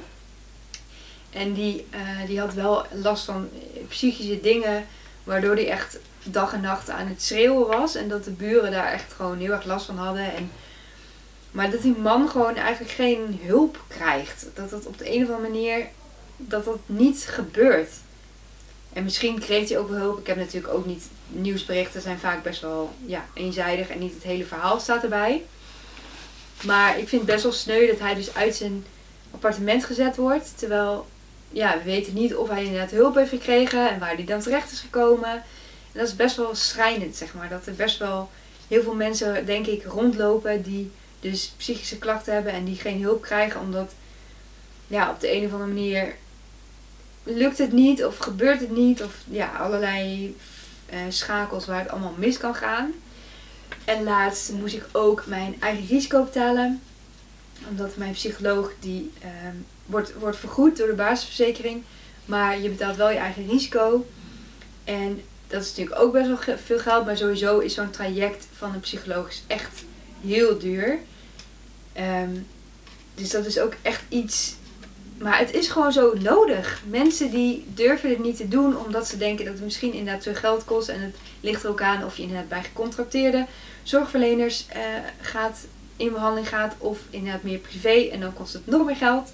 En 1.29 1.53
die, 1.53 1.85
eh, 1.89 1.99
die 2.27 2.39
had 2.39 2.53
wel 2.53 2.85
last 2.91 3.25
van 3.25 3.49
psychische 3.87 4.41
dingen, 4.41 4.85
waardoor 5.23 5.55
hij 5.55 5.69
echt 5.69 5.97
dag 6.23 6.53
en 6.53 6.61
nacht 6.61 6.89
aan 6.89 7.07
het 7.07 7.23
schreeuwen 7.23 7.67
was. 7.67 7.95
En 7.95 8.09
dat 8.09 8.23
de 8.23 8.31
buren 8.31 8.71
daar 8.71 8.91
echt 8.91 9.13
gewoon 9.13 9.37
heel 9.37 9.51
erg 9.51 9.65
last 9.65 9.85
van 9.85 9.97
hadden. 9.97 10.33
En, 10.33 10.51
maar 11.51 11.71
dat 11.71 11.81
die 11.81 11.97
man 11.97 12.29
gewoon 12.29 12.55
eigenlijk 12.55 12.93
geen 12.93 13.39
hulp 13.43 13.83
krijgt. 13.87 14.45
Dat 14.53 14.69
dat 14.69 14.85
op 14.85 14.97
de 14.97 15.13
een 15.15 15.23
of 15.23 15.29
andere 15.29 15.49
manier, 15.49 15.87
dat 16.37 16.65
dat 16.65 16.79
niet 16.85 17.25
gebeurt. 17.29 17.89
En 18.97 19.03
misschien 19.03 19.39
kreeg 19.39 19.69
hij 19.69 19.77
ook 19.77 19.89
wel 19.89 19.99
hulp. 19.99 20.19
Ik 20.19 20.27
heb 20.27 20.37
natuurlijk 20.37 20.73
ook 20.73 20.85
niet. 20.85 21.07
Nieuwsberichten 21.27 22.01
zijn 22.01 22.19
vaak 22.19 22.43
best 22.43 22.61
wel 22.61 22.93
ja, 23.05 23.25
eenzijdig 23.33 23.89
en 23.89 23.99
niet 23.99 24.13
het 24.13 24.23
hele 24.23 24.45
verhaal 24.45 24.79
staat 24.79 25.03
erbij. 25.03 25.43
Maar 26.63 26.99
ik 26.99 27.07
vind 27.07 27.21
het 27.21 27.31
best 27.31 27.43
wel 27.43 27.51
sneu 27.51 27.87
dat 27.87 27.99
hij 27.99 28.15
dus 28.15 28.35
uit 28.35 28.55
zijn 28.55 28.85
appartement 29.31 29.85
gezet 29.85 30.15
wordt. 30.15 30.57
Terwijl, 30.57 31.07
ja, 31.49 31.77
we 31.77 31.83
weten 31.83 32.13
niet 32.13 32.35
of 32.35 32.49
hij 32.49 32.63
inderdaad 32.63 32.91
hulp 32.91 33.15
heeft 33.15 33.29
gekregen 33.29 33.89
en 33.89 33.99
waar 33.99 34.15
hij 34.15 34.25
dan 34.25 34.41
terecht 34.41 34.71
is 34.71 34.79
gekomen. 34.79 35.31
En 35.31 35.43
dat 35.91 36.07
is 36.07 36.15
best 36.15 36.35
wel 36.35 36.55
schrijnend, 36.55 37.15
zeg 37.15 37.33
maar. 37.33 37.49
Dat 37.49 37.65
er 37.65 37.73
best 37.73 37.97
wel 37.97 38.29
heel 38.67 38.83
veel 38.83 38.95
mensen, 38.95 39.45
denk 39.45 39.67
ik, 39.67 39.83
rondlopen 39.85 40.61
die 40.61 40.91
dus 41.19 41.53
psychische 41.57 41.97
klachten 41.97 42.33
hebben 42.33 42.51
en 42.51 42.65
die 42.65 42.75
geen 42.75 43.01
hulp 43.01 43.21
krijgen 43.21 43.59
omdat, 43.61 43.93
ja, 44.87 45.09
op 45.09 45.19
de 45.19 45.31
een 45.31 45.45
of 45.45 45.51
andere 45.51 45.73
manier 45.73 46.15
lukt 47.27 47.57
het 47.57 47.71
niet 47.71 48.05
of 48.05 48.17
gebeurt 48.17 48.59
het 48.59 48.71
niet 48.71 49.03
of 49.03 49.13
ja, 49.29 49.51
allerlei 49.57 50.35
uh, 50.93 50.99
schakels 51.09 51.65
waar 51.65 51.79
het 51.79 51.89
allemaal 51.89 52.15
mis 52.17 52.37
kan 52.37 52.55
gaan. 52.55 52.91
En 53.85 54.03
laatst 54.03 54.51
moest 54.51 54.75
ik 54.75 54.85
ook 54.91 55.25
mijn 55.25 55.55
eigen 55.59 55.87
risico 55.87 56.23
betalen. 56.23 56.81
Omdat 57.69 57.97
mijn 57.97 58.13
psycholoog 58.13 58.71
die 58.79 59.11
uh, 59.23 59.29
wordt, 59.85 60.13
wordt 60.13 60.37
vergoed 60.37 60.77
door 60.77 60.87
de 60.87 60.93
basisverzekering. 60.93 61.83
Maar 62.25 62.59
je 62.59 62.69
betaalt 62.69 62.95
wel 62.95 63.09
je 63.09 63.17
eigen 63.17 63.47
risico. 63.47 64.05
En 64.83 65.21
dat 65.47 65.61
is 65.61 65.67
natuurlijk 65.69 66.01
ook 66.01 66.11
best 66.11 66.27
wel 66.27 66.57
veel 66.57 66.79
geld. 66.79 67.05
Maar 67.05 67.17
sowieso 67.17 67.59
is 67.59 67.73
zo'n 67.73 67.89
traject 67.89 68.47
van 68.55 68.73
een 68.73 68.79
psycholoog 68.79 69.31
echt 69.47 69.83
heel 70.21 70.57
duur. 70.57 70.99
Um, 71.97 72.47
dus 73.15 73.29
dat 73.29 73.45
is 73.45 73.59
ook 73.59 73.73
echt 73.81 74.01
iets 74.09 74.55
maar 75.17 75.37
het 75.37 75.53
is 75.53 75.67
gewoon 75.67 75.91
zo 75.91 76.13
nodig. 76.13 76.81
Mensen 76.89 77.31
die 77.31 77.65
durven 77.73 78.09
het 78.09 78.19
niet 78.19 78.37
te 78.37 78.47
doen 78.47 78.77
omdat 78.77 79.07
ze 79.07 79.17
denken 79.17 79.45
dat 79.45 79.53
het 79.53 79.63
misschien 79.63 79.93
inderdaad 79.93 80.23
veel 80.23 80.35
geld 80.35 80.65
kost. 80.65 80.89
En 80.89 81.01
het 81.01 81.15
ligt 81.41 81.63
er 81.63 81.69
ook 81.69 81.81
aan 81.81 82.05
of 82.05 82.15
je 82.15 82.21
inderdaad 82.21 82.49
bij 82.49 82.63
gecontracteerde 82.63 83.45
zorgverleners 83.83 84.65
uh, 84.75 84.81
gaat, 85.21 85.65
in 85.95 86.11
behandeling 86.11 86.49
gaat. 86.49 86.75
Of 86.77 86.99
inderdaad 87.09 87.43
meer 87.43 87.57
privé. 87.57 88.09
En 88.11 88.19
dan 88.19 88.33
kost 88.33 88.53
het 88.53 88.67
nog 88.67 88.85
meer 88.85 88.95
geld. 88.95 89.31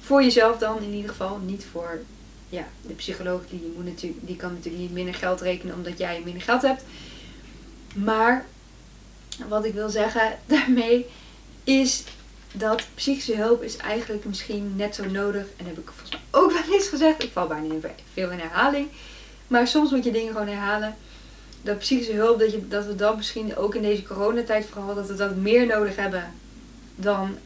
Voor 0.00 0.22
jezelf 0.22 0.58
dan 0.58 0.82
in 0.82 0.92
ieder 0.92 1.10
geval. 1.10 1.38
Niet 1.38 1.66
voor 1.70 2.00
ja, 2.48 2.64
de 2.86 2.94
psycholoog. 2.94 3.40
Die, 3.50 3.72
moet 3.76 3.84
natuurlijk, 3.84 4.26
die 4.26 4.36
kan 4.36 4.52
natuurlijk 4.52 4.82
niet 4.82 4.92
minder 4.92 5.14
geld 5.14 5.40
rekenen 5.40 5.74
omdat 5.74 5.98
jij 5.98 6.22
minder 6.24 6.42
geld 6.42 6.62
hebt. 6.62 6.82
Maar 7.94 8.44
wat 9.48 9.64
ik 9.64 9.74
wil 9.74 9.88
zeggen 9.88 10.38
daarmee 10.46 11.06
is 11.64 12.04
dat 12.52 12.82
psychische 12.94 13.36
hulp 13.36 13.62
is 13.62 13.76
eigenlijk 13.76 14.24
misschien 14.24 14.76
net 14.76 14.94
zo 14.94 15.04
nodig. 15.04 15.46
En 15.56 15.66
heb 15.66 15.78
ik 15.78 15.90
volgens 15.94 16.10
mij 16.10 16.40
ook 16.40 16.52
wel 16.66 16.74
eens 16.74 16.88
gezegd. 16.88 17.22
Ik 17.22 17.32
val 17.32 17.46
bijna 17.46 17.74
veel 18.12 18.30
in 18.30 18.38
herhaling. 18.38 18.88
Maar 19.46 19.66
soms 19.66 19.90
moet 19.90 20.04
je 20.04 20.12
dingen 20.12 20.32
gewoon 20.32 20.48
herhalen. 20.48 20.96
Dat 21.62 21.78
psychische 21.78 22.12
hulp, 22.12 22.38
dat, 22.38 22.52
je, 22.52 22.68
dat 22.68 22.86
we 22.86 22.94
dat 22.94 23.16
misschien 23.16 23.56
ook 23.56 23.74
in 23.74 23.82
deze 23.82 24.02
coronatijd 24.02 24.66
vooral, 24.70 24.94
dat 24.94 25.06
we 25.06 25.14
dat 25.14 25.36
meer 25.36 25.66
nodig 25.66 25.96
hebben 25.96 26.34
dan 26.94 27.36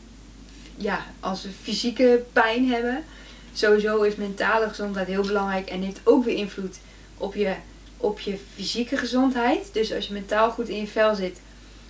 ja, 0.77 1.07
als 1.21 1.43
we 1.43 1.51
fysieke 1.63 2.25
pijn 2.33 2.69
hebben. 2.69 3.05
Sowieso 3.53 4.03
is 4.03 4.15
mentale 4.15 4.69
gezondheid 4.69 5.07
heel 5.07 5.27
belangrijk 5.27 5.69
en 5.69 5.83
heeft 5.83 6.01
ook 6.05 6.25
weer 6.25 6.37
invloed 6.37 6.79
op 7.17 7.35
je, 7.35 7.55
op 7.97 8.21
je 8.21 8.39
fysieke 8.55 8.97
gezondheid. 8.97 9.69
Dus 9.73 9.93
als 9.93 10.07
je 10.07 10.13
mentaal 10.13 10.51
goed 10.51 10.69
in 10.69 10.81
je 10.81 10.87
vel 10.87 11.15
zit, 11.15 11.41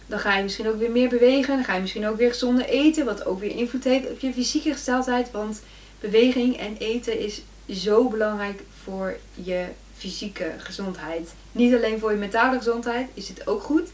dan 0.06 0.18
ga 0.18 0.36
je 0.36 0.42
misschien 0.42 0.68
ook 0.68 0.78
weer 0.78 0.90
meer 0.90 1.08
bewegen. 1.08 1.56
Dan 1.56 1.64
ga 1.64 1.74
je 1.74 1.80
misschien 1.80 2.06
ook 2.06 2.16
weer 2.16 2.30
gezonder 2.30 2.64
eten. 2.64 3.04
Wat 3.04 3.24
ook 3.24 3.40
weer 3.40 3.50
invloed 3.50 3.84
heeft 3.84 4.10
op 4.10 4.18
je 4.18 4.32
fysieke 4.32 4.72
gesteldheid. 4.72 5.30
Want 5.30 5.62
beweging 6.00 6.58
en 6.58 6.76
eten 6.76 7.18
is 7.18 7.42
zo 7.68 8.08
belangrijk 8.08 8.62
voor 8.82 9.16
je 9.34 9.64
fysieke 9.96 10.52
gezondheid. 10.58 11.34
Niet 11.52 11.74
alleen 11.74 11.98
voor 11.98 12.10
je 12.10 12.16
mentale 12.16 12.58
gezondheid 12.58 13.08
is 13.14 13.28
het 13.28 13.46
ook 13.46 13.62
goed. 13.62 13.90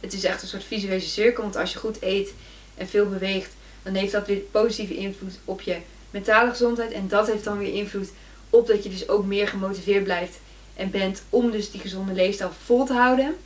Het 0.00 0.12
is 0.12 0.24
echt 0.24 0.42
een 0.42 0.48
soort 0.48 0.64
visuele 0.64 1.00
cirkel. 1.00 1.42
Want 1.42 1.56
als 1.56 1.72
je 1.72 1.78
goed 1.78 2.02
eet 2.02 2.34
en 2.74 2.88
veel 2.88 3.08
beweegt, 3.08 3.52
dan 3.82 3.94
heeft 3.94 4.12
dat 4.12 4.26
weer 4.26 4.38
positieve 4.38 4.94
invloed 4.94 5.38
op 5.44 5.60
je 5.60 5.76
mentale 6.10 6.50
gezondheid. 6.50 6.92
En 6.92 7.08
dat 7.08 7.26
heeft 7.26 7.44
dan 7.44 7.58
weer 7.58 7.74
invloed 7.74 8.12
op 8.50 8.66
dat 8.66 8.82
je 8.82 8.90
dus 8.90 9.08
ook 9.08 9.24
meer 9.24 9.48
gemotiveerd 9.48 10.04
blijft 10.04 10.38
en 10.74 10.90
bent 10.90 11.22
om 11.30 11.50
dus 11.50 11.70
die 11.70 11.80
gezonde 11.80 12.12
leefstijl 12.12 12.52
vol 12.64 12.84
te 12.84 12.92
houden. 12.92 13.36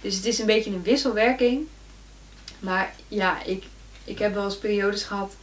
Dus 0.00 0.16
het 0.16 0.24
is 0.24 0.38
een 0.38 0.46
beetje 0.46 0.70
een 0.70 0.82
wisselwerking. 0.82 1.66
Maar 2.58 2.94
ja, 3.08 3.42
ik, 3.44 3.64
ik 4.04 4.18
heb 4.18 4.34
wel 4.34 4.44
eens 4.44 4.58
periodes 4.58 5.02
gehad 5.02 5.34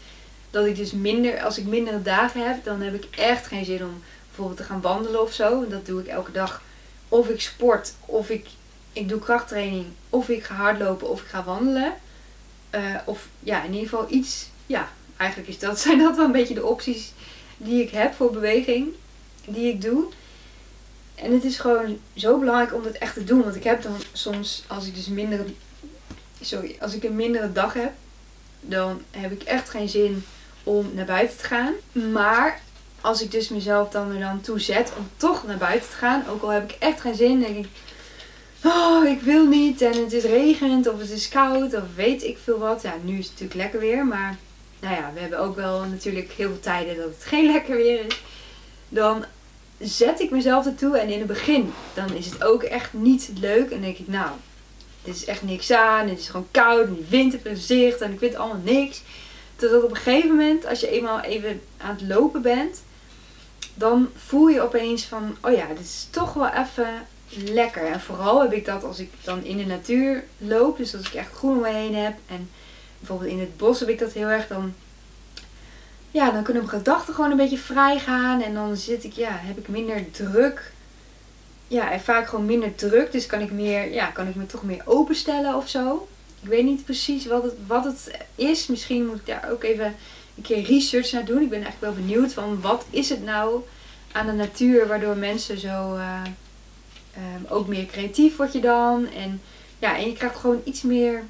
dat 0.50 0.66
ik 0.66 0.76
dus 0.76 0.92
minder, 0.92 1.44
als 1.44 1.58
ik 1.58 1.66
mindere 1.66 2.02
dagen 2.02 2.48
heb, 2.48 2.64
dan 2.64 2.82
heb 2.82 2.94
ik 2.94 3.06
echt 3.16 3.48
geen 3.48 3.66
zin 3.66 3.84
om 3.84 4.02
bijvoorbeeld 4.28 4.58
te 4.58 4.64
gaan 4.64 4.82
wandelen 4.82 5.22
of 5.22 5.34
zo. 5.34 5.64
En 5.64 5.70
dat 5.70 5.86
doe 5.86 6.02
ik 6.02 6.08
elke 6.08 6.32
dag. 6.32 6.62
Of 7.10 7.30
ik 7.30 7.42
sport, 7.42 7.94
of 8.06 8.30
ik, 8.30 8.48
ik 8.94 9.10
doe 9.10 9.20
krachttraining, 9.20 9.86
of 10.10 10.30
ik 10.30 10.44
ga 10.44 10.56
hardlopen, 10.56 11.10
of 11.10 11.22
ik 11.22 11.28
ga 11.28 11.44
wandelen. 11.44 11.94
Uh, 12.76 12.96
of 13.06 13.28
ja, 13.40 13.64
in 13.64 13.74
ieder 13.74 13.90
geval 13.90 14.06
iets. 14.10 14.50
Ja, 14.66 14.90
eigenlijk 15.18 15.50
is 15.50 15.60
dat, 15.60 15.80
zijn 15.86 15.98
dat 15.98 16.16
wel 16.16 16.26
een 16.26 16.32
beetje 16.32 16.54
de 16.54 16.66
opties 16.66 17.12
die 17.58 17.84
ik 17.84 17.90
heb 17.90 18.14
voor 18.14 18.32
beweging, 18.32 18.88
die 19.46 19.74
ik 19.74 19.82
doe. 19.82 20.06
En 21.16 21.34
het 21.34 21.44
is 21.44 21.58
gewoon 21.58 22.00
zo 22.16 22.40
belangrijk 22.40 22.74
om 22.74 22.84
dat 22.84 22.94
echt 22.94 23.14
te 23.14 23.24
doen. 23.24 23.44
Want 23.44 23.56
ik 23.56 23.64
heb 23.64 23.82
dan 23.82 23.98
soms, 24.14 24.64
als 24.68 24.88
ik 24.88 24.96
dus 24.96 25.08
minder, 25.08 25.46
sorry, 26.42 26.76
als 26.80 26.94
ik 26.94 27.04
een 27.04 27.16
mindere 27.16 27.52
dag 27.52 27.74
heb, 27.74 27.92
dan 28.62 29.02
heb 29.12 29.32
ik 29.32 29.44
echt 29.44 29.70
geen 29.70 29.90
zin 29.90 30.26
om 30.64 30.92
naar 30.94 31.06
buiten 31.06 31.38
te 31.38 31.44
gaan. 31.44 31.74
Maar 32.12 32.62
als 33.02 33.22
ik 33.22 33.32
dus 33.32 33.50
mezelf 33.50 33.90
dan 33.90 34.12
er 34.12 34.20
dan 34.20 34.42
toe 34.42 34.60
zet 34.60 34.92
om 34.98 35.10
toch 35.18 35.48
naar 35.48 35.58
buiten 35.58 35.90
te 35.90 35.96
gaan, 35.96 36.28
ook 36.30 36.42
al 36.42 36.50
heb 36.50 36.72
ik 36.72 36.78
echt 36.80 37.02
geen 37.02 37.16
zin, 37.16 37.40
denk 37.40 37.66
ik, 37.66 37.68
oh, 38.64 39.06
ik 39.06 39.22
wil 39.22 39.46
niet 39.46 39.82
en 39.82 40.04
het 40.04 40.14
is 40.14 40.24
regend 40.24 40.88
of 40.88 41.00
het 41.00 41.10
is 41.10 41.30
koud 41.30 41.74
of 41.74 41.96
weet 41.96 42.24
ik 42.24 42.38
veel 42.44 42.60
wat. 42.60 42.82
Ja, 42.82 42.94
nu 43.04 43.18
is 43.18 43.26
het 43.26 43.34
natuurlijk 43.34 43.60
lekker 43.60 43.80
weer, 43.80 44.06
maar 44.06 44.38
nou 44.80 44.96
ja, 44.96 45.12
we 45.14 45.20
hebben 45.20 45.40
ook 45.40 45.56
wel 45.56 45.84
natuurlijk 45.84 46.32
heel 46.32 46.50
veel 46.50 46.60
tijden 46.60 46.96
dat 46.96 47.06
het 47.06 47.24
geen 47.24 47.46
lekker 47.54 47.76
weer 47.76 48.06
is. 48.06 48.22
Dan 48.90 49.26
zet 49.80 50.20
ik 50.20 50.32
mezelf 50.32 50.66
ertoe. 50.66 50.98
En 50.98 51.10
in 51.10 51.20
het 51.20 51.28
begin, 51.28 51.74
dan 51.94 52.14
is 52.14 52.26
het 52.26 52.44
ook 52.44 52.64
echt 52.64 52.94
niet 52.94 53.32
leuk. 53.40 53.70
En 53.70 53.82
denk 53.82 53.98
ik, 53.98 54.08
nou, 54.08 54.30
dit 55.04 55.16
is 55.16 55.26
echt 55.26 55.42
niks 55.42 55.72
aan. 55.72 56.10
Het 56.10 56.20
is 56.20 56.30
gewoon 56.30 56.48
koud. 56.52 56.88
En 56.88 56.94
die 56.94 57.06
wind 57.10 57.32
heeft 57.32 57.46
een 57.46 57.58
zicht. 57.58 58.02
En 58.02 58.12
ik 58.12 58.20
vind 58.20 58.36
allemaal 58.36 58.62
niks. 58.64 59.02
Totdat 59.56 59.84
op 59.84 59.90
een 59.90 59.96
gegeven 59.96 60.30
moment, 60.30 60.66
als 60.66 60.80
je 60.80 60.90
eenmaal 60.90 61.22
even 61.22 61.62
aan 61.78 61.96
het 61.96 62.08
lopen 62.08 62.42
bent. 62.42 62.84
Dan 63.74 64.10
voel 64.16 64.48
je 64.48 64.62
opeens 64.62 65.04
van, 65.04 65.38
oh 65.42 65.52
ja, 65.52 65.68
dit 65.68 65.80
is 65.80 66.08
toch 66.10 66.34
wel 66.34 66.50
even 66.50 67.08
lekker. 67.54 67.86
En 67.86 68.02
vooral 68.02 68.42
heb 68.42 68.54
ik 68.54 68.66
dat 68.66 68.84
als 68.84 69.00
ik 69.00 69.10
dan 69.24 69.44
in 69.44 69.58
de 69.58 69.66
natuur 69.66 70.24
loop. 70.38 70.78
Dus 70.78 70.96
als 70.96 71.08
ik 71.08 71.14
echt 71.14 71.32
groen 71.34 71.56
om 71.56 71.62
me 71.62 71.70
heen 71.70 71.96
heb. 71.96 72.14
En 72.28 72.50
bijvoorbeeld 73.00 73.32
in 73.32 73.40
het 73.40 73.58
bos 73.58 73.80
heb 73.80 73.90
ik 73.90 74.00
dat 74.00 74.14
heel 74.14 74.28
erg. 74.28 74.48
Dan 74.48 74.74
ja, 76.16 76.32
dan 76.32 76.44
kunnen 76.44 76.66
mijn 76.66 76.78
gedachten 76.78 77.14
gewoon 77.14 77.32
een 77.32 77.38
beetje 77.38 77.58
vrij 77.58 78.00
gaan. 78.00 78.42
En 78.42 78.54
dan 78.54 78.78
zit 78.78 79.04
ik, 79.04 79.14
ja, 79.14 79.30
heb 79.32 79.58
ik 79.58 79.68
minder 79.68 80.12
druk. 80.12 80.72
Ja, 81.68 81.92
en 81.92 82.02
vaak 82.02 82.28
gewoon 82.28 82.46
minder 82.46 82.76
druk. 82.76 83.12
Dus 83.12 83.26
kan 83.26 83.40
ik, 83.40 83.52
meer, 83.52 83.94
ja, 83.94 84.06
kan 84.06 84.28
ik 84.28 84.36
me 84.36 84.46
toch 84.46 84.64
meer 84.64 84.82
openstellen 84.86 85.56
of 85.56 85.70
zo. 85.70 86.08
Ik 86.42 86.50
weet 86.50 86.64
niet 86.64 86.84
precies 86.84 87.26
wat 87.26 87.44
het, 87.44 87.54
wat 87.68 87.84
het 87.84 88.12
is. 88.36 88.68
Misschien 88.68 89.06
moet 89.06 89.16
ik 89.16 89.26
daar 89.26 89.52
ook 89.52 89.64
even 89.64 89.96
een 90.36 90.44
keer 90.44 90.64
research 90.64 91.12
naar 91.12 91.26
doen. 91.26 91.42
Ik 91.42 91.50
ben 91.50 91.64
eigenlijk 91.64 91.96
wel 91.96 92.06
benieuwd 92.06 92.34
van 92.34 92.62
wat 92.62 92.86
is 92.90 93.10
het 93.10 93.24
nou 93.24 93.62
aan 94.12 94.26
de 94.26 94.32
natuur 94.32 94.88
waardoor 94.88 95.18
mensen 95.18 95.60
zo 95.60 95.96
uh, 95.96 96.22
um, 97.18 97.46
ook 97.50 97.68
meer 97.68 97.86
creatief 97.86 98.36
word 98.36 98.54
je 98.54 98.62
dan. 98.62 99.08
En 99.10 99.42
ja, 99.80 99.98
en 99.98 100.06
je 100.06 100.14
krijgt 100.14 100.36
gewoon 100.36 100.62
iets 100.64 100.82
meer, 100.82 101.24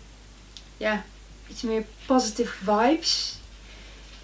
ja, 0.77 1.03
iets 1.47 1.61
meer 1.61 1.85
positive 2.05 2.53
vibes. 2.63 3.43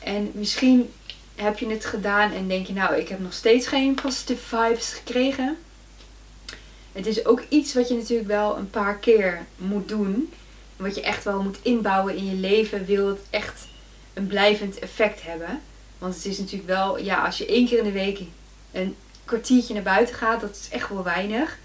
En 0.04 0.32
misschien 0.34 0.94
heb 1.36 1.58
je 1.58 1.68
het 1.68 1.86
gedaan 1.86 2.32
en 2.32 2.48
denk 2.48 2.68
je, 2.68 2.74
nou, 2.74 2.96
ik 2.96 3.10
heb 3.10 3.20
nog 3.20 3.34
steeds 3.34 3.68
geen 3.68 3.94
positive 3.94 4.58
vibes 4.58 4.94
gekregen. 4.94 5.58
Het 6.92 7.06
is 7.06 7.26
ook 7.26 7.44
iets 7.50 7.74
wat 7.74 7.88
je 7.88 7.96
natuurlijk 7.96 8.28
wel 8.28 8.58
een 8.58 8.70
paar 8.70 8.98
keer 8.98 9.46
moet 9.58 9.88
doen. 9.88 10.34
Wat 10.78 10.96
je 10.96 11.02
echt 11.02 11.24
wel 11.24 11.42
moet 11.42 11.58
inbouwen 11.62 12.16
in 12.16 12.26
je 12.26 12.36
leven, 12.36 12.86
wil 12.86 13.08
het 13.08 13.20
echt 13.30 13.68
een 14.14 14.28
blijvend 14.28 14.80
effect 14.80 15.24
hebben. 15.24 15.62
Want 15.98 16.16
het 16.16 16.26
is 16.26 16.38
natuurlijk 16.38 16.70
wel, 16.70 17.00
ja, 17.00 17.26
als 17.26 17.38
je 17.38 17.46
één 17.46 17.68
keer 17.68 17.78
in 17.78 17.84
de 17.84 17.92
week 17.92 18.22
een 18.72 18.96
kwartiertje 19.26 19.74
naar 19.74 19.84
buiten 19.84 20.16
gaat, 20.16 20.42
dat 20.42 20.56
is 20.62 20.70
echt 20.70 20.90
wel 20.90 21.04
weinig. 21.04 21.58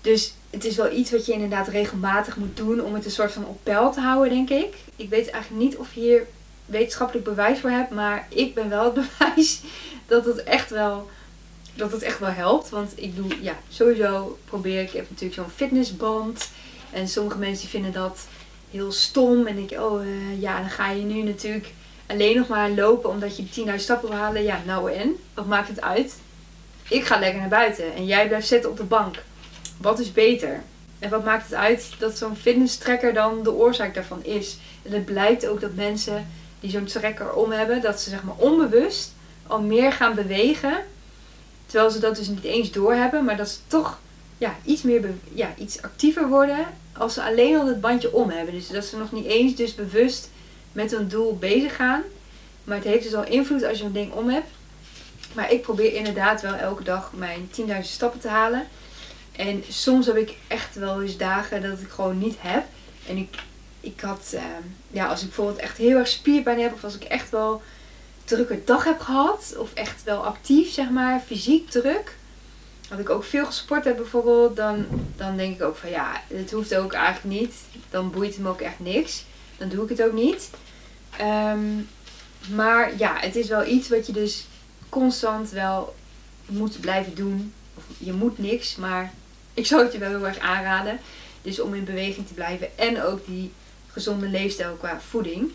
Dus 0.00 0.34
het 0.50 0.64
is 0.64 0.76
wel 0.76 0.92
iets 0.92 1.10
wat 1.10 1.26
je 1.26 1.32
inderdaad 1.32 1.68
regelmatig 1.68 2.36
moet 2.36 2.56
doen 2.56 2.80
om 2.80 2.94
het 2.94 3.04
een 3.04 3.10
soort 3.10 3.32
van 3.32 3.46
op 3.46 3.58
peil 3.62 3.92
te 3.92 4.00
houden, 4.00 4.32
denk 4.32 4.50
ik. 4.50 4.74
Ik 4.96 5.08
weet 5.08 5.30
eigenlijk 5.30 5.62
niet 5.62 5.76
of 5.76 5.92
hier 5.92 6.26
wetenschappelijk 6.70 7.24
bewijs 7.24 7.60
voor 7.60 7.70
hebt, 7.70 7.90
maar 7.90 8.26
ik 8.28 8.54
ben 8.54 8.68
wel 8.68 8.84
het 8.84 8.94
bewijs 9.18 9.60
dat 10.06 10.24
het 10.24 10.42
echt 10.42 10.70
wel, 10.70 11.08
dat 11.74 11.92
het 11.92 12.02
echt 12.02 12.18
wel 12.18 12.30
helpt. 12.30 12.68
Want 12.68 12.92
ik 12.94 13.16
doe, 13.16 13.42
ja, 13.42 13.56
sowieso 13.68 14.38
probeer 14.44 14.80
ik, 14.80 14.88
ik 14.88 14.96
heb 14.96 15.10
natuurlijk 15.10 15.40
zo'n 15.40 15.50
fitnessband. 15.54 16.50
En 16.90 17.08
sommige 17.08 17.38
mensen 17.38 17.68
vinden 17.68 17.92
dat 17.92 18.26
heel 18.70 18.92
stom. 18.92 19.46
En 19.46 19.56
denk 19.56 19.80
oh 19.80 20.04
uh, 20.04 20.40
ja, 20.40 20.60
dan 20.60 20.70
ga 20.70 20.90
je 20.90 21.02
nu 21.02 21.22
natuurlijk 21.22 21.72
alleen 22.06 22.36
nog 22.36 22.48
maar 22.48 22.70
lopen 22.70 23.10
omdat 23.10 23.36
je 23.36 23.66
10.000 23.66 23.74
stappen 23.74 24.08
wil 24.08 24.18
halen. 24.18 24.42
Ja, 24.42 24.60
nou 24.66 24.92
en? 24.92 25.16
Wat 25.34 25.46
maakt 25.46 25.68
het 25.68 25.80
uit? 25.80 26.16
Ik 26.88 27.04
ga 27.04 27.18
lekker 27.18 27.40
naar 27.40 27.48
buiten 27.48 27.94
en 27.94 28.06
jij 28.06 28.28
blijft 28.28 28.46
zitten 28.46 28.70
op 28.70 28.76
de 28.76 28.84
bank. 28.84 29.22
Wat 29.76 29.98
is 29.98 30.12
beter? 30.12 30.62
En 30.98 31.10
wat 31.10 31.24
maakt 31.24 31.44
het 31.44 31.54
uit 31.54 31.90
dat 31.98 32.18
zo'n 32.18 32.36
fitness 32.36 32.76
tracker 32.76 33.14
dan 33.14 33.42
de 33.42 33.52
oorzaak 33.52 33.94
daarvan 33.94 34.24
is? 34.24 34.58
En 34.82 34.92
het 34.92 35.04
blijkt 35.04 35.46
ook 35.46 35.60
dat 35.60 35.74
mensen 35.74 36.26
die 36.60 36.70
zo'n 36.70 36.84
tracker 36.84 37.32
om 37.32 37.50
hebben, 37.50 37.80
dat 37.80 38.00
ze 38.00 38.10
zeg 38.10 38.22
maar 38.22 38.34
onbewust 38.36 39.12
al 39.46 39.60
meer 39.60 39.92
gaan 39.92 40.14
bewegen. 40.14 40.78
Terwijl 41.66 41.90
ze 41.90 41.98
dat 41.98 42.16
dus 42.16 42.28
niet 42.28 42.44
eens 42.44 42.70
doorhebben, 42.70 43.24
maar 43.24 43.36
dat 43.36 43.48
ze 43.48 43.58
toch 43.66 43.98
ja, 44.38 44.56
iets, 44.64 44.82
meer 44.82 45.10
ja, 45.32 45.54
iets 45.58 45.82
actiever 45.82 46.28
worden 46.28 46.66
als 46.92 47.14
ze 47.14 47.22
alleen 47.22 47.58
al 47.58 47.66
het 47.66 47.80
bandje 47.80 48.12
om 48.12 48.30
hebben. 48.30 48.54
Dus 48.54 48.68
dat 48.68 48.84
ze 48.84 48.96
nog 48.96 49.12
niet 49.12 49.26
eens 49.26 49.54
dus 49.54 49.74
bewust 49.74 50.30
met 50.72 50.90
hun 50.90 51.08
doel 51.08 51.38
bezig 51.38 51.76
gaan. 51.76 52.02
Maar 52.64 52.76
het 52.76 52.86
heeft 52.86 53.02
dus 53.02 53.14
al 53.14 53.24
invloed 53.24 53.64
als 53.64 53.78
je 53.78 53.84
een 53.84 53.92
ding 53.92 54.12
om 54.12 54.28
hebt. 54.28 54.48
Maar 55.32 55.52
ik 55.52 55.62
probeer 55.62 55.94
inderdaad 55.94 56.40
wel 56.40 56.54
elke 56.54 56.82
dag 56.82 57.12
mijn 57.14 57.50
10.000 57.60 57.66
stappen 57.80 58.20
te 58.20 58.28
halen. 58.28 58.66
En 59.36 59.64
soms 59.68 60.06
heb 60.06 60.16
ik 60.16 60.36
echt 60.46 60.74
wel 60.74 61.02
eens 61.02 61.16
dagen 61.16 61.62
dat 61.62 61.80
ik 61.80 61.88
gewoon 61.88 62.18
niet 62.18 62.36
heb. 62.38 62.64
En 63.06 63.16
ik, 63.16 63.38
ik 63.80 64.00
had, 64.00 64.30
uh, 64.34 64.42
ja, 64.90 65.06
als 65.06 65.20
ik 65.20 65.26
bijvoorbeeld 65.26 65.58
echt 65.58 65.76
heel 65.76 65.98
erg 65.98 66.08
spierpijn 66.08 66.60
heb, 66.60 66.72
of 66.72 66.84
als 66.84 66.94
ik 66.94 67.04
echt 67.04 67.30
wel 67.30 67.62
drukke 68.24 68.64
dag 68.64 68.84
heb 68.84 69.00
gehad, 69.00 69.54
of 69.58 69.74
echt 69.74 70.02
wel 70.02 70.24
actief, 70.24 70.72
zeg 70.72 70.90
maar, 70.90 71.20
fysiek 71.20 71.70
druk. 71.70 72.16
Als 72.90 73.00
ik 73.00 73.10
ook 73.10 73.24
veel 73.24 73.46
gesport 73.46 73.84
heb 73.84 73.96
bijvoorbeeld, 73.96 74.56
dan, 74.56 74.86
dan 75.16 75.36
denk 75.36 75.54
ik 75.54 75.62
ook 75.62 75.76
van 75.76 75.90
ja, 75.90 76.22
het 76.26 76.50
hoeft 76.50 76.74
ook 76.74 76.92
eigenlijk 76.92 77.40
niet. 77.40 77.54
Dan 77.90 78.10
boeit 78.10 78.34
het 78.34 78.42
me 78.42 78.48
ook 78.48 78.60
echt 78.60 78.78
niks. 78.80 79.24
Dan 79.56 79.68
doe 79.68 79.84
ik 79.84 79.88
het 79.88 80.02
ook 80.02 80.12
niet. 80.12 80.50
Ehm, 81.16 81.60
maar 82.54 82.98
ja, 82.98 83.16
het 83.18 83.36
is 83.36 83.48
wel 83.48 83.66
iets 83.66 83.88
wat 83.88 84.06
je 84.06 84.12
dus 84.12 84.46
constant 84.88 85.50
wel 85.50 85.94
moet 86.46 86.80
blijven 86.80 87.14
doen. 87.14 87.52
Of 87.76 87.84
je 87.98 88.12
moet 88.12 88.38
niks, 88.38 88.76
maar 88.76 89.12
ik 89.54 89.66
zou 89.66 89.82
het 89.82 89.92
je 89.92 89.98
wel 89.98 90.08
heel 90.08 90.26
erg 90.26 90.38
aanraden. 90.38 90.98
Dus 91.42 91.60
om 91.60 91.74
in 91.74 91.84
beweging 91.84 92.26
te 92.26 92.34
blijven 92.34 92.78
en 92.78 93.02
ook 93.02 93.26
die 93.26 93.52
gezonde 93.92 94.28
leefstijl 94.28 94.74
qua 94.74 95.00
voeding. 95.08 95.50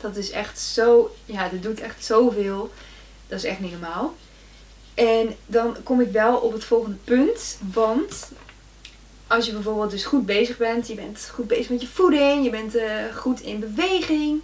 Dat 0.00 0.16
is 0.16 0.30
echt 0.30 0.60
zo, 0.60 1.16
ja, 1.24 1.48
dat 1.48 1.62
doet 1.62 1.80
echt 1.80 2.04
zoveel. 2.04 2.70
Dat 3.28 3.38
is 3.38 3.44
echt 3.44 3.60
niet 3.60 3.70
normaal. 3.70 4.14
En 4.94 5.36
dan 5.46 5.76
kom 5.82 6.00
ik 6.00 6.12
wel 6.12 6.36
op 6.36 6.52
het 6.52 6.64
volgende 6.64 6.96
punt. 7.04 7.58
Want 7.72 8.30
als 9.26 9.46
je 9.46 9.52
bijvoorbeeld 9.52 9.90
dus 9.90 10.04
goed 10.04 10.26
bezig 10.26 10.56
bent, 10.56 10.86
je 10.86 10.94
bent 10.94 11.28
goed 11.32 11.46
bezig 11.46 11.68
met 11.68 11.80
je 11.80 11.86
voeding, 11.86 12.44
je 12.44 12.50
bent 12.50 12.76
uh, 12.76 12.84
goed 13.14 13.40
in 13.40 13.60
beweging, 13.60 14.40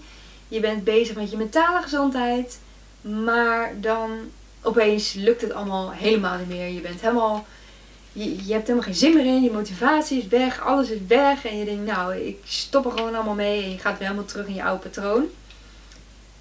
je 0.49 0.61
bent 0.61 0.85
bezig 0.85 1.17
met 1.17 1.31
je 1.31 1.37
mentale 1.37 1.83
gezondheid, 1.83 2.59
maar 3.01 3.81
dan 3.81 4.11
opeens 4.62 5.12
lukt 5.12 5.41
het 5.41 5.53
allemaal 5.53 5.91
helemaal 5.91 6.38
niet 6.38 6.49
meer. 6.49 6.69
Je 6.69 6.81
bent 6.81 7.01
helemaal, 7.01 7.47
je, 8.12 8.46
je 8.46 8.53
hebt 8.53 8.66
helemaal 8.66 8.88
geen 8.88 8.94
zin 8.94 9.14
meer 9.14 9.27
in, 9.27 9.42
je 9.42 9.51
motivatie 9.51 10.18
is 10.18 10.27
weg, 10.27 10.61
alles 10.61 10.90
is 10.90 11.01
weg 11.07 11.44
en 11.44 11.59
je 11.59 11.64
denkt 11.64 11.87
nou 11.87 12.16
ik 12.16 12.38
stop 12.44 12.85
er 12.85 12.90
gewoon 12.90 13.14
allemaal 13.14 13.35
mee 13.35 13.62
en 13.62 13.70
je 13.70 13.79
gaat 13.79 13.98
weer 13.98 14.09
helemaal 14.09 14.29
terug 14.29 14.46
in 14.46 14.55
je 14.55 14.64
oude 14.64 14.83
patroon. 14.83 15.25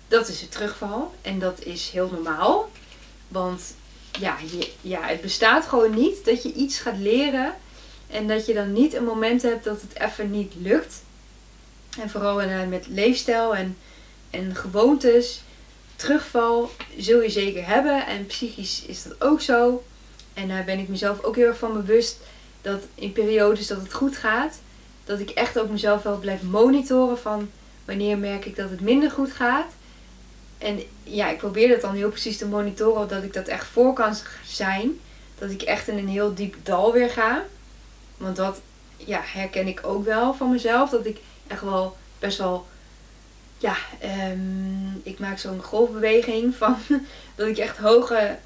Dat 0.08 0.28
is 0.28 0.42
het 0.42 0.52
terugval 0.52 1.14
en 1.22 1.40
dat 1.40 1.64
is 1.64 1.90
heel 1.90 2.10
normaal, 2.12 2.72
want 3.28 3.62
ja, 4.20 4.38
je, 4.52 4.72
ja, 4.82 5.02
het 5.02 5.22
bestaat 5.22 5.66
gewoon 5.66 5.96
niet 5.96 6.26
dat 6.26 6.44
je 6.44 6.54
iets 6.54 6.80
gaat 6.80 6.98
leren 6.98 7.54
en 8.08 8.28
dat 8.28 8.46
je 8.46 8.54
dan 8.54 8.74
niet 8.74 8.94
een 8.94 9.04
moment 9.04 9.42
hebt 9.42 9.64
dat 9.64 9.82
het 9.82 10.00
even 10.00 10.32
niet 10.32 10.54
lukt. 10.62 11.04
En 12.00 12.10
vooral 12.10 12.44
uh, 12.44 12.68
met 12.68 12.88
leefstijl 12.88 13.56
en, 13.56 13.78
en 14.30 14.56
gewoontes. 14.56 15.42
Terugval 15.96 16.72
zul 16.98 17.22
je 17.22 17.30
zeker 17.30 17.68
hebben. 17.68 18.06
En 18.06 18.26
psychisch 18.26 18.84
is 18.86 19.04
dat 19.04 19.22
ook 19.22 19.42
zo. 19.42 19.84
En 20.34 20.48
daar 20.48 20.64
ben 20.64 20.80
ik 20.80 20.88
mezelf 20.88 21.24
ook 21.24 21.36
heel 21.36 21.48
erg 21.48 21.58
van 21.58 21.74
bewust 21.74 22.18
dat 22.62 22.82
in 22.96 23.12
periodes 23.12 23.68
dat 23.68 23.82
het 23.82 23.94
goed 23.94 24.18
gaat, 24.18 24.60
dat 25.04 25.20
ik 25.20 25.30
echt 25.30 25.60
ook 25.60 25.70
mezelf 25.70 26.04
wel 26.04 26.18
blijf 26.18 26.42
monitoren 26.42 27.18
van 27.18 27.50
wanneer 27.86 28.18
merk 28.18 28.46
ik 28.46 28.56
dat 28.56 28.70
het 28.70 28.82
minder 28.82 29.12
goed 29.12 29.32
gaat. 29.32 29.72
En 30.58 30.80
ja, 31.04 31.30
ik 31.30 31.38
probeer 31.38 31.68
dat 31.68 31.82
dan 31.82 31.96
heel 31.96 32.10
precies 32.10 32.38
te 32.38 32.48
monitoren, 32.48 33.08
dat 33.08 33.24
ik 33.24 33.34
dat 33.34 33.48
echt 33.48 33.68
voor 33.68 33.94
kan 33.94 34.16
zijn. 34.46 35.00
Dat 35.40 35.52
ik 35.52 35.62
echt 35.62 35.88
in 35.88 35.98
een 35.98 36.08
heel 36.08 36.34
diep 36.34 36.56
dal 36.64 36.94
weer 36.94 37.10
ga. 37.10 37.44
Want 38.18 38.36
dat 38.36 38.62
ja, 38.98 39.22
herken 39.24 39.68
ik 39.68 39.80
ook 39.84 40.06
wel 40.06 40.34
van 40.34 40.52
mezelf. 40.52 40.90
Dat 40.90 41.06
ik 41.06 41.20
echt 41.48 41.62
wel 41.62 41.98
best 42.20 42.38
wel. 42.38 42.68
Ja, 43.58 43.76
um, 44.32 45.02
ik 45.04 45.20
maak 45.20 45.38
zo'n 45.38 45.64
golfbeweging 45.64 46.56
van 46.56 46.78
dat 47.36 47.48
ik 47.48 47.58
echt 47.58 47.78
hoge 47.78 48.38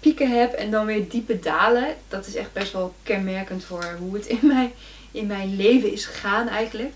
pieken 0.00 0.38
heb 0.38 0.52
en 0.52 0.70
dan 0.70 0.86
weer 0.86 1.08
diepe 1.08 1.38
dalen. 1.38 1.96
Dat 2.08 2.26
is 2.26 2.34
echt 2.34 2.52
best 2.52 2.72
wel 2.72 2.94
kenmerkend 3.02 3.64
voor 3.64 3.96
hoe 3.98 4.14
het 4.14 4.26
in 4.26 4.38
mijn, 4.42 4.72
in 5.10 5.26
mijn 5.26 5.56
leven 5.56 5.92
is 5.92 6.04
gegaan 6.04 6.48
eigenlijk. 6.48 6.92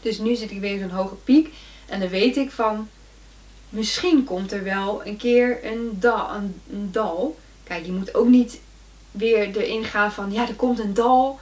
Dus 0.00 0.18
nu 0.18 0.34
zit 0.34 0.50
ik 0.50 0.60
weer 0.60 0.72
in 0.72 0.78
zo'n 0.78 0.98
hoge 0.98 1.14
piek. 1.14 1.52
En 1.86 2.00
dan 2.00 2.08
weet 2.08 2.36
ik 2.36 2.50
van, 2.50 2.88
misschien 3.68 4.24
komt 4.24 4.52
er 4.52 4.64
wel 4.64 5.06
een 5.06 5.16
keer 5.16 5.64
een, 5.64 5.96
dal, 6.00 6.34
een, 6.34 6.88
dal. 6.90 7.38
Kijk, 7.64 7.86
je 7.86 7.92
moet 7.92 8.14
ook 8.14 8.28
niet 8.28 8.60
weer 9.10 9.56
erin 9.56 9.84
gaan 9.84 10.12
van, 10.12 10.32
ja, 10.32 10.48
er 10.48 10.54
komt 10.54 10.78
een 10.78 10.94
dal. 10.94 11.38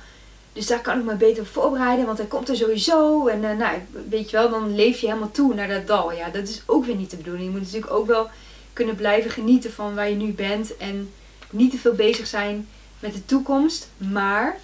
Dus 0.52 0.66
daar 0.66 0.80
kan 0.80 0.98
ik 0.98 1.04
me 1.04 1.14
beter 1.14 1.46
voorbereiden, 1.46 2.06
want 2.06 2.18
hij 2.18 2.26
komt 2.26 2.48
er 2.48 2.56
sowieso. 2.56 3.26
En 3.26 3.42
uh, 3.42 3.56
nou, 3.56 3.78
weet 4.08 4.30
je 4.30 4.36
wel, 4.36 4.50
dan 4.50 4.74
leef 4.74 5.00
je 5.00 5.06
helemaal 5.06 5.30
toe 5.30 5.54
naar 5.54 5.68
dat 5.68 5.86
dal. 5.86 6.12
Ja, 6.12 6.28
dat 6.28 6.48
is 6.48 6.62
ook 6.66 6.84
weer 6.84 6.96
niet 6.96 7.10
de 7.10 7.16
bedoeling. 7.16 7.44
Je 7.44 7.50
moet 7.50 7.60
natuurlijk 7.60 7.92
ook 7.92 8.06
wel 8.06 8.28
kunnen 8.74 8.96
blijven 8.96 9.30
genieten 9.30 9.72
van 9.72 9.94
waar 9.94 10.08
je 10.08 10.16
nu 10.16 10.32
bent. 10.32 10.76
En 10.76 11.12
niet 11.50 11.70
te 11.70 11.78
veel 11.78 11.94
bezig 11.94 12.26
zijn 12.26 12.68
met 12.98 13.14
de 13.14 13.24
toekomst. 13.24 13.88
Maar 13.96 14.56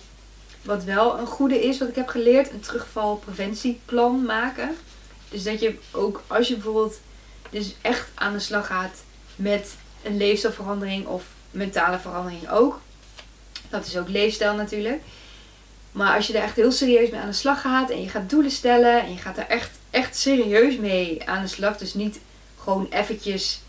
wat 0.62 0.85
wel 0.85 1.18
een 1.18 1.27
goede 1.27 1.62
is, 1.64 1.79
wat 1.79 1.88
ik 1.88 1.94
heb 1.94 2.09
geleerd, 2.09 2.51
een 2.51 2.61
terugvalpreventieplan 2.61 4.25
maken. 4.25 4.77
Dus 5.29 5.42
dat 5.42 5.61
je 5.61 5.79
ook 5.90 6.23
als 6.27 6.49
je 6.49 6.55
bijvoorbeeld 6.55 7.01
dus 7.51 7.75
echt 7.81 8.09
aan 8.14 8.33
de 8.33 8.38
slag 8.38 8.66
gaat 8.66 9.03
met 9.37 9.77
een 10.03 10.16
leefstijlverandering 10.16 11.07
of 11.07 11.25
mentale 11.51 11.99
verandering 11.99 12.51
ook. 12.51 12.81
Dat 13.68 13.87
is 13.87 13.99
ook 13.99 14.09
leefstijl 14.09 14.55
natuurlijk 14.55 15.03
maar 15.92 16.16
als 16.16 16.27
je 16.27 16.37
er 16.37 16.42
echt 16.42 16.57
heel 16.57 16.73
serieus 16.73 17.11
mee 17.11 17.20
aan 17.20 17.27
de 17.27 17.33
slag 17.33 17.61
gaat 17.61 17.90
en 17.90 18.03
je 18.03 18.09
gaat 18.09 18.31
doelen 18.31 18.51
stellen 18.51 19.03
en 19.03 19.12
je 19.12 19.18
gaat 19.18 19.38
er 19.38 19.46
echt, 19.46 19.70
echt 19.90 20.16
serieus 20.16 20.77
mee 20.77 21.29
aan 21.29 21.42
de 21.42 21.49
slag. 21.49 21.77
Dus 21.77 21.94
niet 21.94 22.18
gewoon 22.59 22.87
eventjes 22.90 23.61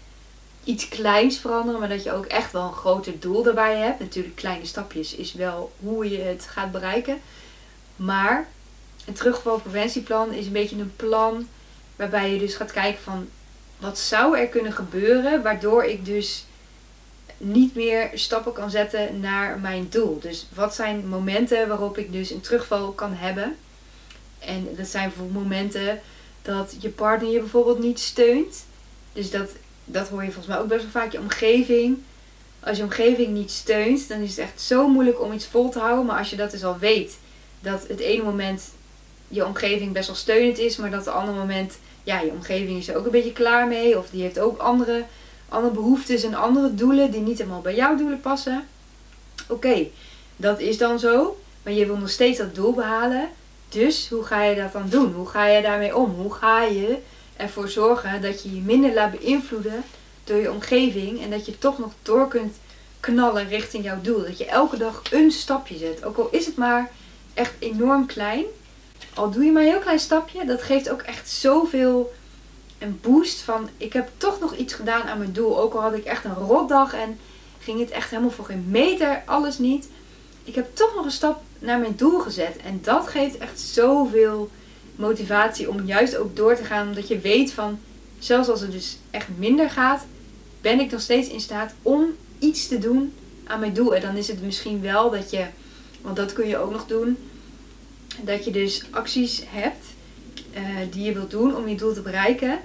iets 0.63 0.87
kleins 0.87 1.37
veranderen, 1.37 1.79
maar 1.79 1.89
dat 1.89 2.03
je 2.03 2.11
ook 2.11 2.25
echt 2.25 2.51
wel 2.51 2.63
een 2.63 2.73
groter 2.73 3.19
doel 3.19 3.43
daarbij 3.43 3.77
hebt. 3.77 3.99
Natuurlijk, 3.99 4.35
kleine 4.35 4.65
stapjes 4.65 5.15
is 5.15 5.33
wel 5.33 5.71
hoe 5.79 6.09
je 6.09 6.19
het 6.19 6.47
gaat 6.49 6.71
bereiken. 6.71 7.21
Maar 7.95 8.47
een 9.05 9.13
terugvalpreventieplan 9.13 10.33
is 10.33 10.45
een 10.45 10.51
beetje 10.51 10.79
een 10.79 10.95
plan 10.95 11.47
waarbij 11.95 12.33
je 12.33 12.39
dus 12.39 12.55
gaat 12.55 12.71
kijken 12.71 13.03
van 13.03 13.29
wat 13.79 13.99
zou 13.99 14.37
er 14.37 14.47
kunnen 14.47 14.73
gebeuren 14.73 15.41
waardoor 15.43 15.83
ik 15.83 16.05
dus 16.05 16.45
niet 17.37 17.75
meer 17.75 18.09
stappen 18.13 18.53
kan 18.53 18.69
zetten 18.69 19.19
naar 19.19 19.59
mijn 19.59 19.87
doel. 19.89 20.19
Dus 20.19 20.47
wat 20.53 20.75
zijn 20.75 21.07
momenten 21.07 21.67
waarop 21.67 21.97
ik 21.97 22.11
dus 22.11 22.29
een 22.29 22.41
terugval 22.41 22.91
kan 22.91 23.13
hebben? 23.13 23.55
En 24.39 24.67
dat 24.77 24.87
zijn 24.87 25.07
bijvoorbeeld 25.07 25.43
momenten 25.43 26.01
dat 26.41 26.75
je 26.79 26.89
partner 26.89 27.31
je 27.31 27.39
bijvoorbeeld 27.39 27.79
niet 27.79 27.99
steunt. 27.99 28.65
Dus 29.13 29.31
dat, 29.31 29.49
dat 29.91 30.07
hoor 30.07 30.23
je 30.23 30.31
volgens 30.31 30.47
mij 30.47 30.59
ook 30.59 30.67
best 30.67 30.81
wel 30.81 30.91
vaak. 30.91 31.11
Je 31.11 31.19
omgeving. 31.19 31.97
Als 32.59 32.77
je 32.77 32.83
omgeving 32.83 33.27
niet 33.27 33.51
steunt, 33.51 34.07
dan 34.07 34.19
is 34.19 34.29
het 34.29 34.39
echt 34.39 34.61
zo 34.61 34.87
moeilijk 34.87 35.21
om 35.21 35.31
iets 35.31 35.45
vol 35.45 35.69
te 35.69 35.79
houden. 35.79 36.05
Maar 36.05 36.17
als 36.17 36.29
je 36.29 36.35
dat 36.35 36.51
dus 36.51 36.63
al 36.63 36.77
weet, 36.77 37.17
dat 37.59 37.87
het 37.87 37.99
ene 37.99 38.23
moment 38.23 38.63
je 39.27 39.45
omgeving 39.45 39.91
best 39.91 40.07
wel 40.07 40.15
steunend 40.15 40.57
is, 40.57 40.77
maar 40.77 40.89
dat 40.89 41.07
op 41.07 41.07
een 41.07 41.19
ander 41.19 41.35
moment, 41.35 41.77
ja, 42.03 42.19
je 42.19 42.31
omgeving 42.31 42.77
is 42.77 42.87
er 42.87 42.97
ook 42.97 43.05
een 43.05 43.11
beetje 43.11 43.33
klaar 43.33 43.67
mee. 43.67 43.97
Of 43.97 44.09
die 44.09 44.21
heeft 44.21 44.39
ook 44.39 44.57
andere, 44.57 45.03
andere 45.49 45.73
behoeftes 45.73 46.23
en 46.23 46.33
andere 46.33 46.75
doelen 46.75 47.11
die 47.11 47.21
niet 47.21 47.37
helemaal 47.37 47.61
bij 47.61 47.75
jouw 47.75 47.95
doelen 47.95 48.21
passen. 48.21 48.67
Oké, 49.47 49.87
dat 50.35 50.59
is 50.59 50.77
dan 50.77 50.99
zo. 50.99 51.37
Maar 51.63 51.73
je 51.73 51.85
wil 51.85 51.97
nog 51.97 52.09
steeds 52.09 52.37
dat 52.37 52.55
doel 52.55 52.73
behalen. 52.73 53.29
Dus 53.69 54.09
hoe 54.09 54.23
ga 54.23 54.43
je 54.43 54.55
dat 54.55 54.71
dan 54.71 54.89
doen? 54.89 55.13
Hoe 55.13 55.27
ga 55.27 55.47
je 55.47 55.61
daarmee 55.61 55.95
om? 55.95 56.11
Hoe 56.11 56.33
ga 56.33 56.63
je 56.63 56.97
ervoor 57.35 57.69
zorgen 57.69 58.21
dat 58.21 58.43
je 58.43 58.55
je 58.55 58.61
minder 58.61 58.93
laat 58.93 59.19
beïnvloeden 59.19 59.83
door 60.23 60.37
je 60.37 60.51
omgeving 60.51 61.21
en 61.21 61.29
dat 61.29 61.45
je 61.45 61.57
toch 61.57 61.77
nog 61.77 61.91
door 62.01 62.27
kunt 62.27 62.57
knallen 62.99 63.47
richting 63.47 63.83
jouw 63.83 64.01
doel? 64.01 64.23
Dat 64.23 64.37
je 64.37 64.45
elke 64.45 64.77
dag 64.77 65.01
een 65.11 65.31
stapje 65.31 65.77
zet. 65.77 66.03
Ook 66.03 66.17
al 66.17 66.29
is 66.31 66.45
het 66.45 66.55
maar 66.55 66.91
echt 67.33 67.53
enorm 67.59 68.05
klein. 68.05 68.45
Al 69.13 69.31
doe 69.31 69.43
je 69.43 69.51
maar 69.51 69.61
een 69.63 69.69
heel 69.69 69.79
klein 69.79 69.99
stapje, 69.99 70.45
dat 70.45 70.61
geeft 70.61 70.89
ook 70.89 71.01
echt 71.01 71.29
zoveel 71.29 72.13
een 72.81 72.99
boost 73.01 73.41
van 73.41 73.69
ik 73.77 73.93
heb 73.93 74.09
toch 74.17 74.39
nog 74.39 74.55
iets 74.55 74.73
gedaan 74.73 75.03
aan 75.03 75.17
mijn 75.17 75.33
doel. 75.33 75.59
Ook 75.59 75.73
al 75.73 75.81
had 75.81 75.93
ik 75.93 76.05
echt 76.05 76.23
een 76.23 76.33
rotdag 76.33 76.93
en 76.93 77.19
ging 77.59 77.79
het 77.79 77.89
echt 77.89 78.09
helemaal 78.09 78.31
voor 78.31 78.45
geen 78.45 78.65
meter, 78.69 79.21
alles 79.25 79.57
niet. 79.57 79.87
Ik 80.43 80.55
heb 80.55 80.75
toch 80.75 80.95
nog 80.95 81.05
een 81.05 81.11
stap 81.11 81.41
naar 81.59 81.79
mijn 81.79 81.95
doel 81.95 82.19
gezet. 82.19 82.57
En 82.63 82.79
dat 82.83 83.07
geeft 83.07 83.37
echt 83.37 83.59
zoveel 83.59 84.49
motivatie 85.01 85.69
om 85.69 85.85
juist 85.85 86.17
ook 86.17 86.35
door 86.35 86.55
te 86.55 86.63
gaan. 86.63 86.87
Omdat 86.87 87.07
je 87.07 87.19
weet 87.19 87.51
van, 87.51 87.79
zelfs 88.19 88.49
als 88.49 88.61
het 88.61 88.71
dus 88.71 88.97
echt 89.11 89.27
minder 89.37 89.69
gaat, 89.69 90.05
ben 90.61 90.79
ik 90.79 90.91
nog 90.91 91.01
steeds 91.01 91.27
in 91.27 91.41
staat 91.41 91.73
om 91.81 92.05
iets 92.39 92.67
te 92.67 92.77
doen 92.77 93.13
aan 93.43 93.59
mijn 93.59 93.73
doel. 93.73 93.95
En 93.95 94.01
dan 94.01 94.17
is 94.17 94.27
het 94.27 94.43
misschien 94.43 94.81
wel 94.81 95.11
dat 95.11 95.31
je, 95.31 95.45
want 96.01 96.15
dat 96.15 96.33
kun 96.33 96.47
je 96.47 96.57
ook 96.57 96.71
nog 96.71 96.85
doen, 96.85 97.17
dat 98.21 98.45
je 98.45 98.51
dus 98.51 98.83
acties 98.89 99.43
hebt 99.45 99.85
uh, 100.53 100.61
die 100.91 101.03
je 101.03 101.13
wilt 101.13 101.31
doen 101.31 101.55
om 101.55 101.67
je 101.67 101.75
doel 101.75 101.93
te 101.93 102.01
bereiken. 102.01 102.59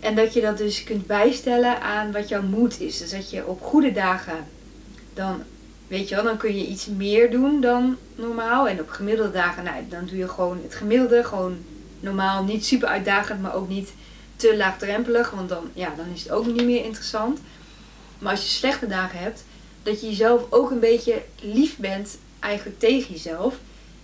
En 0.00 0.14
dat 0.14 0.32
je 0.32 0.40
dat 0.40 0.58
dus 0.58 0.84
kunt 0.84 1.06
bijstellen 1.06 1.80
aan 1.80 2.12
wat 2.12 2.28
jouw 2.28 2.42
moed 2.42 2.80
is. 2.80 2.98
Dus 2.98 3.10
dat 3.10 3.30
je 3.30 3.46
op 3.46 3.62
goede 3.62 3.92
dagen 3.92 4.46
dan 5.14 5.42
weet 5.88 6.08
je 6.08 6.14
wel, 6.14 6.24
dan 6.24 6.36
kun 6.36 6.56
je 6.56 6.66
iets 6.66 6.86
meer 6.86 7.30
doen 7.30 7.60
dan 7.60 7.96
normaal. 8.14 8.68
En 8.68 8.80
op 8.80 8.88
gemiddelde 8.88 9.32
dagen, 9.32 9.64
nou, 9.64 9.76
dan 9.88 10.06
doe 10.06 10.16
je 10.16 10.28
gewoon 10.28 10.60
het 10.62 10.74
gemiddelde. 10.74 11.24
Gewoon 11.24 11.56
normaal, 12.00 12.44
niet 12.44 12.66
super 12.66 12.88
uitdagend, 12.88 13.42
maar 13.42 13.54
ook 13.54 13.68
niet 13.68 13.92
te 14.36 14.56
laagdrempelig. 14.56 15.30
Want 15.30 15.48
dan, 15.48 15.70
ja, 15.72 15.92
dan 15.96 16.06
is 16.14 16.22
het 16.22 16.32
ook 16.32 16.46
niet 16.46 16.64
meer 16.64 16.84
interessant. 16.84 17.40
Maar 18.18 18.30
als 18.30 18.42
je 18.42 18.48
slechte 18.48 18.86
dagen 18.86 19.18
hebt, 19.18 19.44
dat 19.82 20.00
je 20.00 20.06
jezelf 20.06 20.42
ook 20.50 20.70
een 20.70 20.80
beetje 20.80 21.22
lief 21.40 21.76
bent 21.76 22.18
eigenlijk 22.40 22.78
tegen 22.78 23.12
jezelf. 23.12 23.54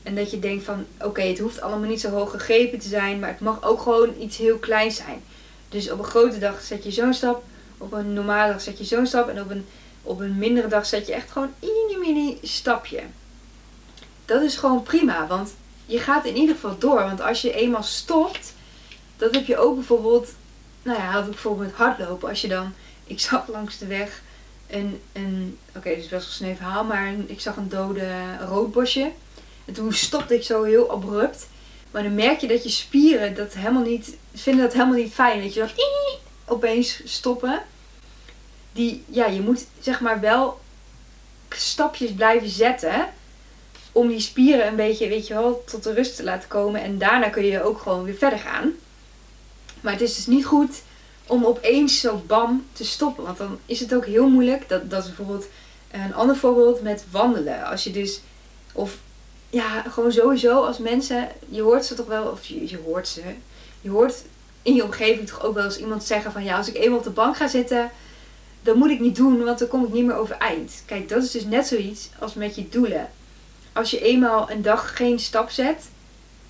En 0.03 0.15
dat 0.15 0.31
je 0.31 0.39
denkt 0.39 0.65
van, 0.65 0.87
oké, 1.01 1.23
het 1.23 1.39
hoeft 1.39 1.61
allemaal 1.61 1.89
niet 1.89 2.01
zo 2.01 2.11
hoog 2.11 2.31
gegrepen 2.31 2.79
te 2.79 2.89
zijn, 2.89 3.19
maar 3.19 3.29
het 3.29 3.41
mag 3.41 3.63
ook 3.63 3.81
gewoon 3.81 4.15
iets 4.21 4.37
heel 4.37 4.57
kleins 4.57 4.97
zijn. 4.97 5.23
Dus 5.69 5.91
op 5.91 5.99
een 5.99 6.05
grote 6.05 6.39
dag 6.39 6.63
zet 6.63 6.85
je 6.85 6.91
zo'n 6.91 7.15
stap, 7.15 7.43
op 7.79 7.93
een 7.93 8.13
normale 8.13 8.53
dag 8.53 8.61
zet 8.61 8.79
je 8.79 8.85
zo'n 8.85 9.07
stap 9.07 9.29
en 9.29 9.41
op 9.41 9.51
een 9.51 9.67
op 10.03 10.21
een 10.21 10.39
mindere 10.39 10.69
dag 10.69 10.87
zet 10.87 11.07
je 11.07 11.15
echt 11.15 11.31
gewoon 11.31 11.53
een 11.61 11.99
mini 12.01 12.39
stapje. 12.43 13.03
Dat 14.25 14.43
is 14.43 14.57
gewoon 14.57 14.83
prima, 14.83 15.27
want 15.27 15.55
je 15.87 15.99
gaat 15.99 16.25
in 16.25 16.37
ieder 16.37 16.55
geval 16.55 16.79
door. 16.79 17.03
Want 17.03 17.21
als 17.21 17.43
je 17.43 17.53
eenmaal 17.53 17.83
stopt, 17.83 18.53
dat 19.17 19.35
heb 19.35 19.47
je 19.47 19.59
ook 19.59 19.75
bijvoorbeeld, 19.75 20.29
nou 20.83 20.99
ja, 20.99 21.11
had 21.11 21.25
ik 21.25 21.31
bijvoorbeeld 21.31 21.69
met 21.69 21.77
hardlopen. 21.77 22.29
Als 22.29 22.41
je 22.41 22.49
dan, 22.49 22.73
ik 23.05 23.21
zag 23.21 23.49
langs 23.49 23.79
de 23.79 23.87
weg 23.87 24.23
een, 24.67 25.01
een 25.13 25.59
oké, 25.69 25.79
okay, 25.79 25.95
dit 25.95 26.05
is 26.05 26.11
best 26.11 26.25
wel 26.25 26.33
sneu 26.33 26.55
verhaal, 26.55 26.85
maar 26.85 27.15
ik 27.27 27.41
zag 27.41 27.57
een 27.57 27.69
dode 27.69 28.37
roodbosje. 28.49 29.11
En 29.65 29.75
toen 29.75 29.93
stopte 29.93 30.35
ik 30.35 30.43
zo 30.43 30.63
heel 30.63 30.91
abrupt. 30.91 31.49
Maar 31.91 32.03
dan 32.03 32.15
merk 32.15 32.41
je 32.41 32.47
dat 32.47 32.63
je 32.63 32.69
spieren 32.69 33.35
dat 33.35 33.55
helemaal 33.55 33.83
niet, 33.83 34.17
vinden 34.35 34.65
dat 34.65 34.73
helemaal 34.73 34.95
niet 34.99 35.13
fijn. 35.13 35.43
Dat 35.43 35.55
je 35.55 35.61
dan 35.61 35.71
opeens 36.45 37.01
stoppen 37.05 37.63
die, 38.73 39.05
ja, 39.07 39.27
je 39.27 39.41
moet 39.41 39.67
zeg 39.81 40.01
maar 40.01 40.21
wel 40.21 40.61
stapjes 41.49 42.13
blijven 42.13 42.49
zetten. 42.49 43.09
Om 43.93 44.09
die 44.09 44.21
spieren 44.21 44.67
een 44.67 44.77
beetje, 44.77 45.09
weet 45.09 45.27
je 45.27 45.35
wel, 45.35 45.65
tot 45.67 45.83
de 45.83 45.93
rust 45.93 46.17
te 46.17 46.25
laten 46.25 46.49
komen. 46.49 46.83
En 46.83 46.99
daarna 46.99 47.29
kun 47.29 47.45
je 47.45 47.63
ook 47.63 47.79
gewoon 47.79 48.05
weer 48.05 48.15
verder 48.15 48.39
gaan. 48.39 48.73
Maar 49.81 49.93
het 49.93 50.03
is 50.03 50.15
dus 50.15 50.27
niet 50.27 50.45
goed 50.45 50.83
om 51.27 51.45
opeens 51.45 52.01
zo 52.01 52.23
bam 52.27 52.67
te 52.73 52.85
stoppen. 52.85 53.25
Want 53.25 53.39
dan 53.39 53.59
is 53.67 53.81
het 53.81 53.95
ook 53.95 54.07
heel 54.07 54.29
moeilijk. 54.29 54.69
Dat, 54.69 54.91
dat 54.91 55.01
is 55.03 55.07
bijvoorbeeld 55.07 55.47
een 55.91 56.15
ander 56.15 56.37
voorbeeld 56.37 56.83
met 56.83 57.05
wandelen. 57.11 57.65
Als 57.65 57.85
je 57.85 57.91
dus, 57.91 58.21
of 58.73 58.99
ja, 59.51 59.83
gewoon 59.83 60.13
sowieso 60.13 60.65
als 60.65 60.79
mensen, 60.79 61.29
je 61.49 61.63
hoort 61.63 61.85
ze 61.85 61.95
toch 61.95 62.07
wel, 62.07 62.25
of 62.25 62.45
je, 62.45 62.69
je 62.69 62.79
hoort 62.85 63.09
ze, 63.09 63.23
je 63.81 63.91
hoort 63.91 64.23
in 64.63 64.75
je 64.75 64.85
omgeving 64.85 65.29
toch 65.29 65.43
ook 65.43 65.55
wel 65.55 65.65
eens 65.65 65.79
iemand 65.79 66.05
zeggen 66.05 66.33
van 66.33 66.45
ja, 66.45 66.57
als 66.57 66.69
ik 66.69 66.77
eenmaal 66.77 66.99
op 66.99 67.05
de 67.05 67.11
bank 67.11 67.37
ga 67.37 67.49
zitten, 67.49 67.91
dat 68.63 68.75
moet 68.75 68.91
ik 68.91 69.01
niet 69.01 69.17
doen, 69.17 69.45
want 69.45 69.59
dan 69.59 69.69
kom 69.69 69.85
ik 69.85 69.93
niet 69.93 70.05
meer 70.05 70.17
overeind. 70.17 70.83
Kijk, 70.87 71.09
dat 71.09 71.23
is 71.23 71.31
dus 71.31 71.45
net 71.45 71.67
zoiets 71.67 72.11
als 72.19 72.35
met 72.35 72.55
je 72.55 72.69
doelen. 72.69 73.11
Als 73.73 73.91
je 73.91 74.01
eenmaal 74.01 74.51
een 74.51 74.63
dag 74.63 74.97
geen 74.97 75.19
stap 75.19 75.51
zet, 75.51 75.89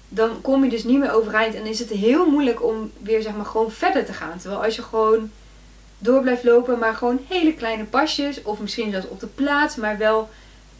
dan 0.09 0.41
kom 0.41 0.65
je 0.65 0.71
dus 0.71 0.85
niet 0.85 0.99
meer 0.99 1.13
overeind. 1.13 1.55
En 1.55 1.67
is 1.67 1.79
het 1.79 1.89
heel 1.89 2.31
moeilijk 2.31 2.65
om 2.65 2.91
weer 3.03 3.23
zeg 3.23 3.35
maar 3.35 3.45
gewoon 3.45 3.71
verder 3.71 4.05
te 4.05 4.13
gaan. 4.13 4.39
Terwijl 4.39 4.65
als 4.65 4.77
je 4.77 4.83
gewoon 4.83 5.31
door 5.99 6.21
blijft 6.21 6.45
lopen, 6.45 6.79
maar 6.79 6.95
gewoon 6.95 7.21
hele 7.29 7.55
kleine 7.55 7.85
pasjes, 7.85 8.43
of 8.43 8.61
misschien 8.61 8.91
zelfs 8.91 9.09
op 9.09 9.21
de 9.21 9.27
plaats, 9.27 9.77
maar 9.77 9.99
wel 9.99 10.29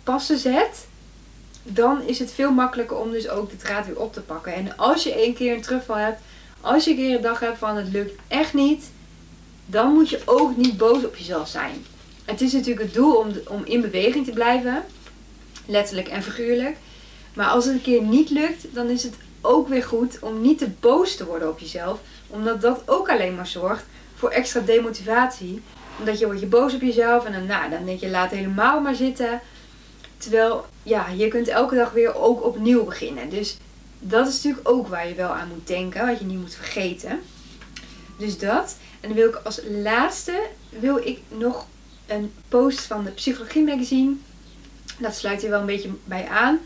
passen 0.03 0.39
zet, 0.39 0.87
dan 1.63 2.03
is 2.03 2.19
het 2.19 2.33
veel 2.33 2.53
makkelijker 2.53 2.97
om 2.97 3.11
dus 3.11 3.29
ook 3.29 3.51
de 3.51 3.57
draad 3.57 3.87
weer 3.87 4.01
op 4.01 4.13
te 4.13 4.21
pakken. 4.21 4.55
En 4.55 4.77
als 4.77 5.03
je 5.03 5.15
één 5.15 5.35
keer 5.35 5.55
een 5.55 5.63
terugval 5.63 5.97
hebt, 5.97 6.21
als 6.61 6.85
je 6.85 6.91
een 6.91 6.97
keer 6.97 7.17
een 7.17 7.23
dag 7.23 7.41
hebt 7.41 7.59
van 7.59 7.77
het 7.77 7.89
lukt 7.89 8.21
echt 8.29 8.55
niet, 8.55 8.91
dan 9.71 9.93
moet 9.93 10.09
je 10.09 10.23
ook 10.25 10.57
niet 10.57 10.77
boos 10.77 11.05
op 11.05 11.17
jezelf 11.17 11.49
zijn. 11.49 11.85
Het 12.25 12.41
is 12.41 12.53
natuurlijk 12.53 12.83
het 12.83 12.95
doel 12.95 13.15
om, 13.15 13.33
om 13.49 13.65
in 13.65 13.81
beweging 13.81 14.25
te 14.25 14.33
blijven, 14.33 14.85
letterlijk 15.67 16.09
en 16.09 16.23
figuurlijk. 16.23 16.77
Maar 17.35 17.47
als 17.47 17.65
het 17.65 17.75
een 17.75 17.83
keer 17.83 18.03
niet 18.03 18.31
lukt, 18.31 18.75
dan 18.75 18.89
is 18.89 19.03
het 19.03 19.15
ook 19.41 19.69
weer 19.69 19.85
goed 19.85 20.19
om 20.21 20.41
niet 20.41 20.59
te 20.59 20.69
boos 20.81 21.17
te 21.17 21.27
worden 21.27 21.49
op 21.49 21.59
jezelf, 21.59 22.01
omdat 22.27 22.61
dat 22.61 22.83
ook 22.87 23.11
alleen 23.11 23.35
maar 23.35 23.47
zorgt 23.47 23.85
voor 24.15 24.31
extra 24.31 24.61
demotivatie. 24.61 25.63
Omdat 25.99 26.19
je 26.19 26.25
wordt 26.25 26.41
je 26.41 26.47
boos 26.47 26.75
op 26.75 26.81
jezelf 26.81 27.25
en 27.25 27.33
dan, 27.33 27.47
nou, 27.47 27.71
dan 27.71 27.85
denk 27.85 28.01
je 28.01 28.11
laat 28.11 28.31
helemaal 28.31 28.81
maar 28.81 28.95
zitten. 28.95 29.41
Terwijl, 30.17 30.67
ja, 30.83 31.09
je 31.09 31.29
kunt 31.29 31.49
elke 31.49 31.75
dag 31.75 31.93
weer 31.93 32.15
ook 32.15 32.45
opnieuw 32.45 32.85
beginnen. 32.85 33.29
Dus 33.29 33.57
dat 33.99 34.29
is 34.29 34.35
natuurlijk 34.35 34.69
ook 34.69 34.89
waar 34.89 35.09
je 35.09 35.15
wel 35.15 35.31
aan 35.31 35.49
moet 35.49 35.67
denken, 35.67 36.07
wat 36.07 36.19
je 36.19 36.25
niet 36.25 36.41
moet 36.41 36.55
vergeten. 36.55 37.21
Dus 38.17 38.39
dat. 38.39 38.77
En 39.01 39.09
dan 39.09 39.17
wil 39.17 39.29
ik 39.29 39.35
als 39.35 39.61
laatste 39.83 40.43
wil 40.69 40.97
ik 40.97 41.19
nog 41.29 41.67
een 42.07 42.33
post 42.49 42.81
van 42.81 43.05
de 43.05 43.11
Psychologie 43.11 43.65
Magazine. 43.65 44.15
Dat 44.99 45.15
sluit 45.15 45.41
hier 45.41 45.51
wel 45.51 45.61
een 45.61 45.67
beetje 45.67 45.91
bij 46.05 46.29
aan. 46.29 46.59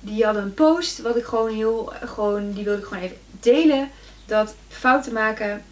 Die 0.00 0.24
hadden 0.24 0.42
een 0.42 0.54
post, 0.54 1.00
wat 1.00 1.16
ik 1.16 1.24
gewoon 1.24 1.54
heel, 1.54 1.92
gewoon, 2.04 2.52
die 2.52 2.64
wilde 2.64 2.80
ik 2.80 2.86
gewoon 2.86 3.02
even 3.02 3.16
delen. 3.40 3.90
Dat 4.26 4.54
fouten 4.68 5.12
maken, 5.12 5.64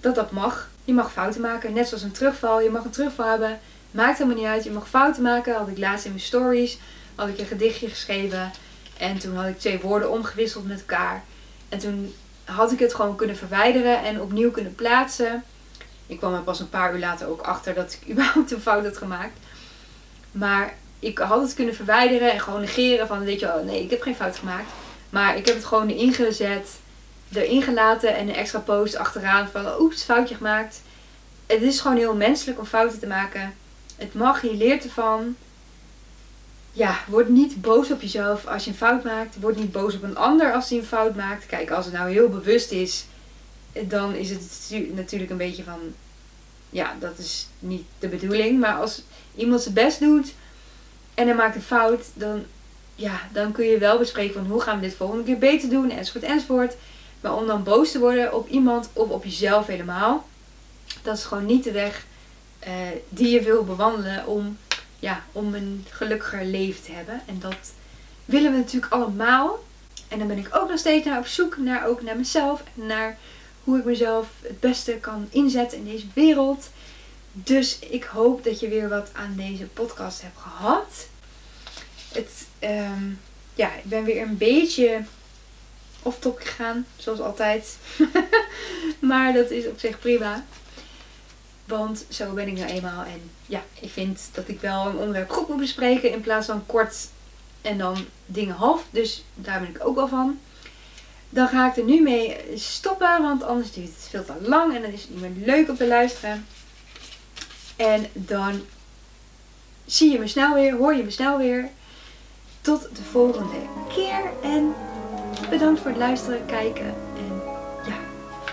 dat 0.00 0.14
dat 0.14 0.30
mag. 0.30 0.70
Je 0.84 0.92
mag 0.92 1.12
fouten 1.12 1.40
maken, 1.40 1.72
net 1.72 1.88
zoals 1.88 2.02
een 2.02 2.12
terugval. 2.12 2.60
Je 2.60 2.70
mag 2.70 2.84
een 2.84 2.90
terugval 2.90 3.28
hebben, 3.28 3.60
maakt 3.90 4.18
helemaal 4.18 4.38
niet 4.38 4.50
uit. 4.50 4.64
Je 4.64 4.70
mag 4.70 4.88
fouten 4.88 5.22
maken. 5.22 5.54
Had 5.54 5.68
ik 5.68 5.78
laatst 5.78 6.04
in 6.04 6.10
mijn 6.10 6.22
stories, 6.22 6.78
had 7.14 7.28
ik 7.28 7.38
een 7.38 7.46
gedichtje 7.46 7.88
geschreven. 7.88 8.50
En 8.98 9.18
toen 9.18 9.36
had 9.36 9.48
ik 9.48 9.58
twee 9.58 9.80
woorden 9.80 10.10
omgewisseld 10.10 10.66
met 10.66 10.80
elkaar. 10.80 11.24
En 11.68 11.78
toen 11.78 12.14
had 12.50 12.72
ik 12.72 12.78
het 12.78 12.94
gewoon 12.94 13.16
kunnen 13.16 13.36
verwijderen 13.36 14.04
en 14.04 14.20
opnieuw 14.20 14.50
kunnen 14.50 14.74
plaatsen. 14.74 15.44
Ik 16.06 16.18
kwam 16.18 16.34
er 16.34 16.40
pas 16.40 16.60
een 16.60 16.68
paar 16.68 16.92
uur 16.92 16.98
later 16.98 17.28
ook 17.28 17.40
achter 17.40 17.74
dat 17.74 17.92
ik 17.92 18.08
überhaupt 18.10 18.50
een 18.50 18.60
fout 18.60 18.84
had 18.84 18.96
gemaakt. 18.96 19.38
Maar 20.32 20.74
ik 20.98 21.18
had 21.18 21.42
het 21.42 21.54
kunnen 21.54 21.74
verwijderen 21.74 22.32
en 22.32 22.40
gewoon 22.40 22.60
negeren 22.60 23.06
van, 23.06 23.24
weet 23.24 23.40
je 23.40 23.46
wel, 23.46 23.64
nee, 23.64 23.82
ik 23.82 23.90
heb 23.90 24.02
geen 24.02 24.14
fout 24.14 24.36
gemaakt. 24.36 24.70
Maar 25.10 25.36
ik 25.36 25.46
heb 25.46 25.54
het 25.54 25.64
gewoon 25.64 25.88
erin 25.88 26.12
gezet, 26.12 26.78
erin 27.32 27.62
gelaten 27.62 28.16
en 28.16 28.28
een 28.28 28.34
extra 28.34 28.58
post 28.58 28.96
achteraan 28.96 29.48
van, 29.48 29.80
oeps, 29.80 30.02
foutje 30.02 30.34
gemaakt. 30.34 30.82
Het 31.46 31.62
is 31.62 31.80
gewoon 31.80 31.96
heel 31.96 32.14
menselijk 32.14 32.58
om 32.58 32.64
fouten 32.64 32.98
te 32.98 33.06
maken. 33.06 33.54
Het 33.96 34.14
mag, 34.14 34.42
je 34.42 34.54
leert 34.54 34.84
ervan 34.84 35.36
ja, 36.72 36.98
word 37.06 37.28
niet 37.28 37.60
boos 37.60 37.90
op 37.90 38.00
jezelf 38.00 38.46
als 38.46 38.64
je 38.64 38.70
een 38.70 38.76
fout 38.76 39.04
maakt. 39.04 39.40
Word 39.40 39.56
niet 39.56 39.72
boos 39.72 39.94
op 39.94 40.02
een 40.02 40.16
ander 40.16 40.52
als 40.52 40.68
hij 40.68 40.78
een 40.78 40.84
fout 40.84 41.16
maakt. 41.16 41.46
Kijk, 41.46 41.70
als 41.70 41.84
het 41.84 41.94
nou 41.94 42.10
heel 42.10 42.28
bewust 42.28 42.70
is, 42.70 43.04
dan 43.72 44.14
is 44.14 44.30
het 44.30 44.94
natuurlijk 44.94 45.30
een 45.30 45.36
beetje 45.36 45.64
van, 45.64 45.80
ja, 46.70 46.96
dat 46.98 47.18
is 47.18 47.46
niet 47.58 47.84
de 47.98 48.08
bedoeling. 48.08 48.60
Maar 48.60 48.74
als 48.74 49.02
iemand 49.34 49.62
zijn 49.62 49.74
best 49.74 50.00
doet 50.00 50.34
en 51.14 51.26
hij 51.26 51.36
maakt 51.36 51.54
een 51.54 51.62
fout, 51.62 52.04
dan, 52.14 52.44
ja, 52.94 53.20
dan 53.32 53.52
kun 53.52 53.66
je 53.66 53.78
wel 53.78 53.98
bespreken 53.98 54.34
van 54.34 54.46
hoe 54.46 54.60
gaan 54.60 54.80
we 54.80 54.86
dit 54.86 54.96
volgende 54.96 55.24
keer 55.24 55.38
beter 55.38 55.68
doen, 55.68 55.90
enzovoort, 55.90 56.24
enzovoort. 56.24 56.76
Maar 57.20 57.36
om 57.36 57.46
dan 57.46 57.62
boos 57.62 57.90
te 57.90 57.98
worden 57.98 58.34
op 58.34 58.48
iemand 58.48 58.90
of 58.92 59.08
op 59.08 59.24
jezelf 59.24 59.66
helemaal, 59.66 60.28
dat 61.02 61.16
is 61.16 61.24
gewoon 61.24 61.46
niet 61.46 61.64
de 61.64 61.72
weg 61.72 62.06
uh, 62.66 62.70
die 63.08 63.30
je 63.30 63.42
wil 63.42 63.64
bewandelen 63.64 64.26
om 64.26 64.58
ja, 65.00 65.24
om 65.32 65.54
een 65.54 65.86
gelukkiger 65.88 66.44
leven 66.44 66.82
te 66.82 66.92
hebben. 66.92 67.22
En 67.26 67.38
dat 67.38 67.72
willen 68.24 68.52
we 68.52 68.58
natuurlijk 68.58 68.92
allemaal. 68.92 69.64
En 70.08 70.18
dan 70.18 70.28
ben 70.28 70.38
ik 70.38 70.56
ook 70.56 70.68
nog 70.68 70.78
steeds 70.78 71.06
naar 71.06 71.18
op 71.18 71.26
zoek 71.26 71.56
naar, 71.56 71.86
ook 71.86 72.02
naar 72.02 72.16
mezelf. 72.16 72.62
En 72.76 72.86
naar 72.86 73.18
hoe 73.64 73.78
ik 73.78 73.84
mezelf 73.84 74.28
het 74.42 74.60
beste 74.60 74.92
kan 74.92 75.28
inzetten 75.30 75.78
in 75.78 75.84
deze 75.84 76.06
wereld. 76.14 76.70
Dus 77.32 77.78
ik 77.78 78.04
hoop 78.04 78.44
dat 78.44 78.60
je 78.60 78.68
weer 78.68 78.88
wat 78.88 79.10
aan 79.12 79.34
deze 79.36 79.64
podcast 79.64 80.22
hebt 80.22 80.38
gehad. 80.38 81.08
Het, 82.12 82.46
ehm, 82.58 83.10
ja, 83.54 83.74
ik 83.74 83.84
ben 83.84 84.04
weer 84.04 84.22
een 84.22 84.36
beetje 84.36 85.02
off-topic 86.02 86.46
gegaan, 86.46 86.86
zoals 86.96 87.20
altijd. 87.20 87.76
maar 89.10 89.32
dat 89.32 89.50
is 89.50 89.66
op 89.66 89.78
zich 89.78 89.98
prima. 89.98 90.44
Want 91.70 92.04
zo 92.08 92.32
ben 92.32 92.48
ik 92.48 92.58
nou 92.58 92.70
eenmaal. 92.70 93.04
En 93.04 93.30
ja, 93.46 93.62
ik 93.80 93.90
vind 93.90 94.28
dat 94.32 94.48
ik 94.48 94.60
wel 94.60 94.86
een 94.86 94.96
onderwerp 94.96 95.30
goed 95.30 95.48
moet 95.48 95.56
bespreken 95.56 96.12
in 96.12 96.20
plaats 96.20 96.46
van 96.46 96.66
kort 96.66 97.08
en 97.62 97.78
dan 97.78 97.96
dingen 98.26 98.54
half. 98.54 98.84
Dus 98.90 99.24
daar 99.34 99.60
ben 99.60 99.68
ik 99.68 99.86
ook 99.86 99.94
wel 99.94 100.08
van. 100.08 100.38
Dan 101.28 101.48
ga 101.48 101.68
ik 101.70 101.76
er 101.76 101.84
nu 101.84 102.02
mee 102.02 102.36
stoppen, 102.54 103.22
want 103.22 103.42
anders 103.42 103.72
duurt 103.72 103.86
het 103.86 104.06
veel 104.10 104.24
te 104.24 104.48
lang 104.48 104.74
en 104.74 104.82
dan 104.82 104.90
is 104.90 105.02
het 105.02 105.10
niet 105.10 105.20
meer 105.20 105.46
leuk 105.46 105.68
om 105.68 105.76
te 105.76 105.86
luisteren. 105.86 106.46
En 107.76 108.06
dan 108.12 108.60
zie 109.84 110.12
je 110.12 110.18
me 110.18 110.26
snel 110.26 110.54
weer, 110.54 110.76
hoor 110.76 110.94
je 110.94 111.02
me 111.02 111.10
snel 111.10 111.38
weer. 111.38 111.68
Tot 112.60 112.82
de 112.82 113.02
volgende 113.02 113.58
keer 113.88 114.22
en 114.42 114.74
bedankt 115.50 115.80
voor 115.80 115.90
het 115.90 115.98
luisteren, 115.98 116.46
kijken 116.46 116.94
en 117.16 117.42
ja, 117.86 117.96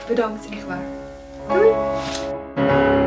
bedankt 0.08 0.50
echt 0.50 0.66
waar. 0.66 0.86
Doei! 1.48 3.07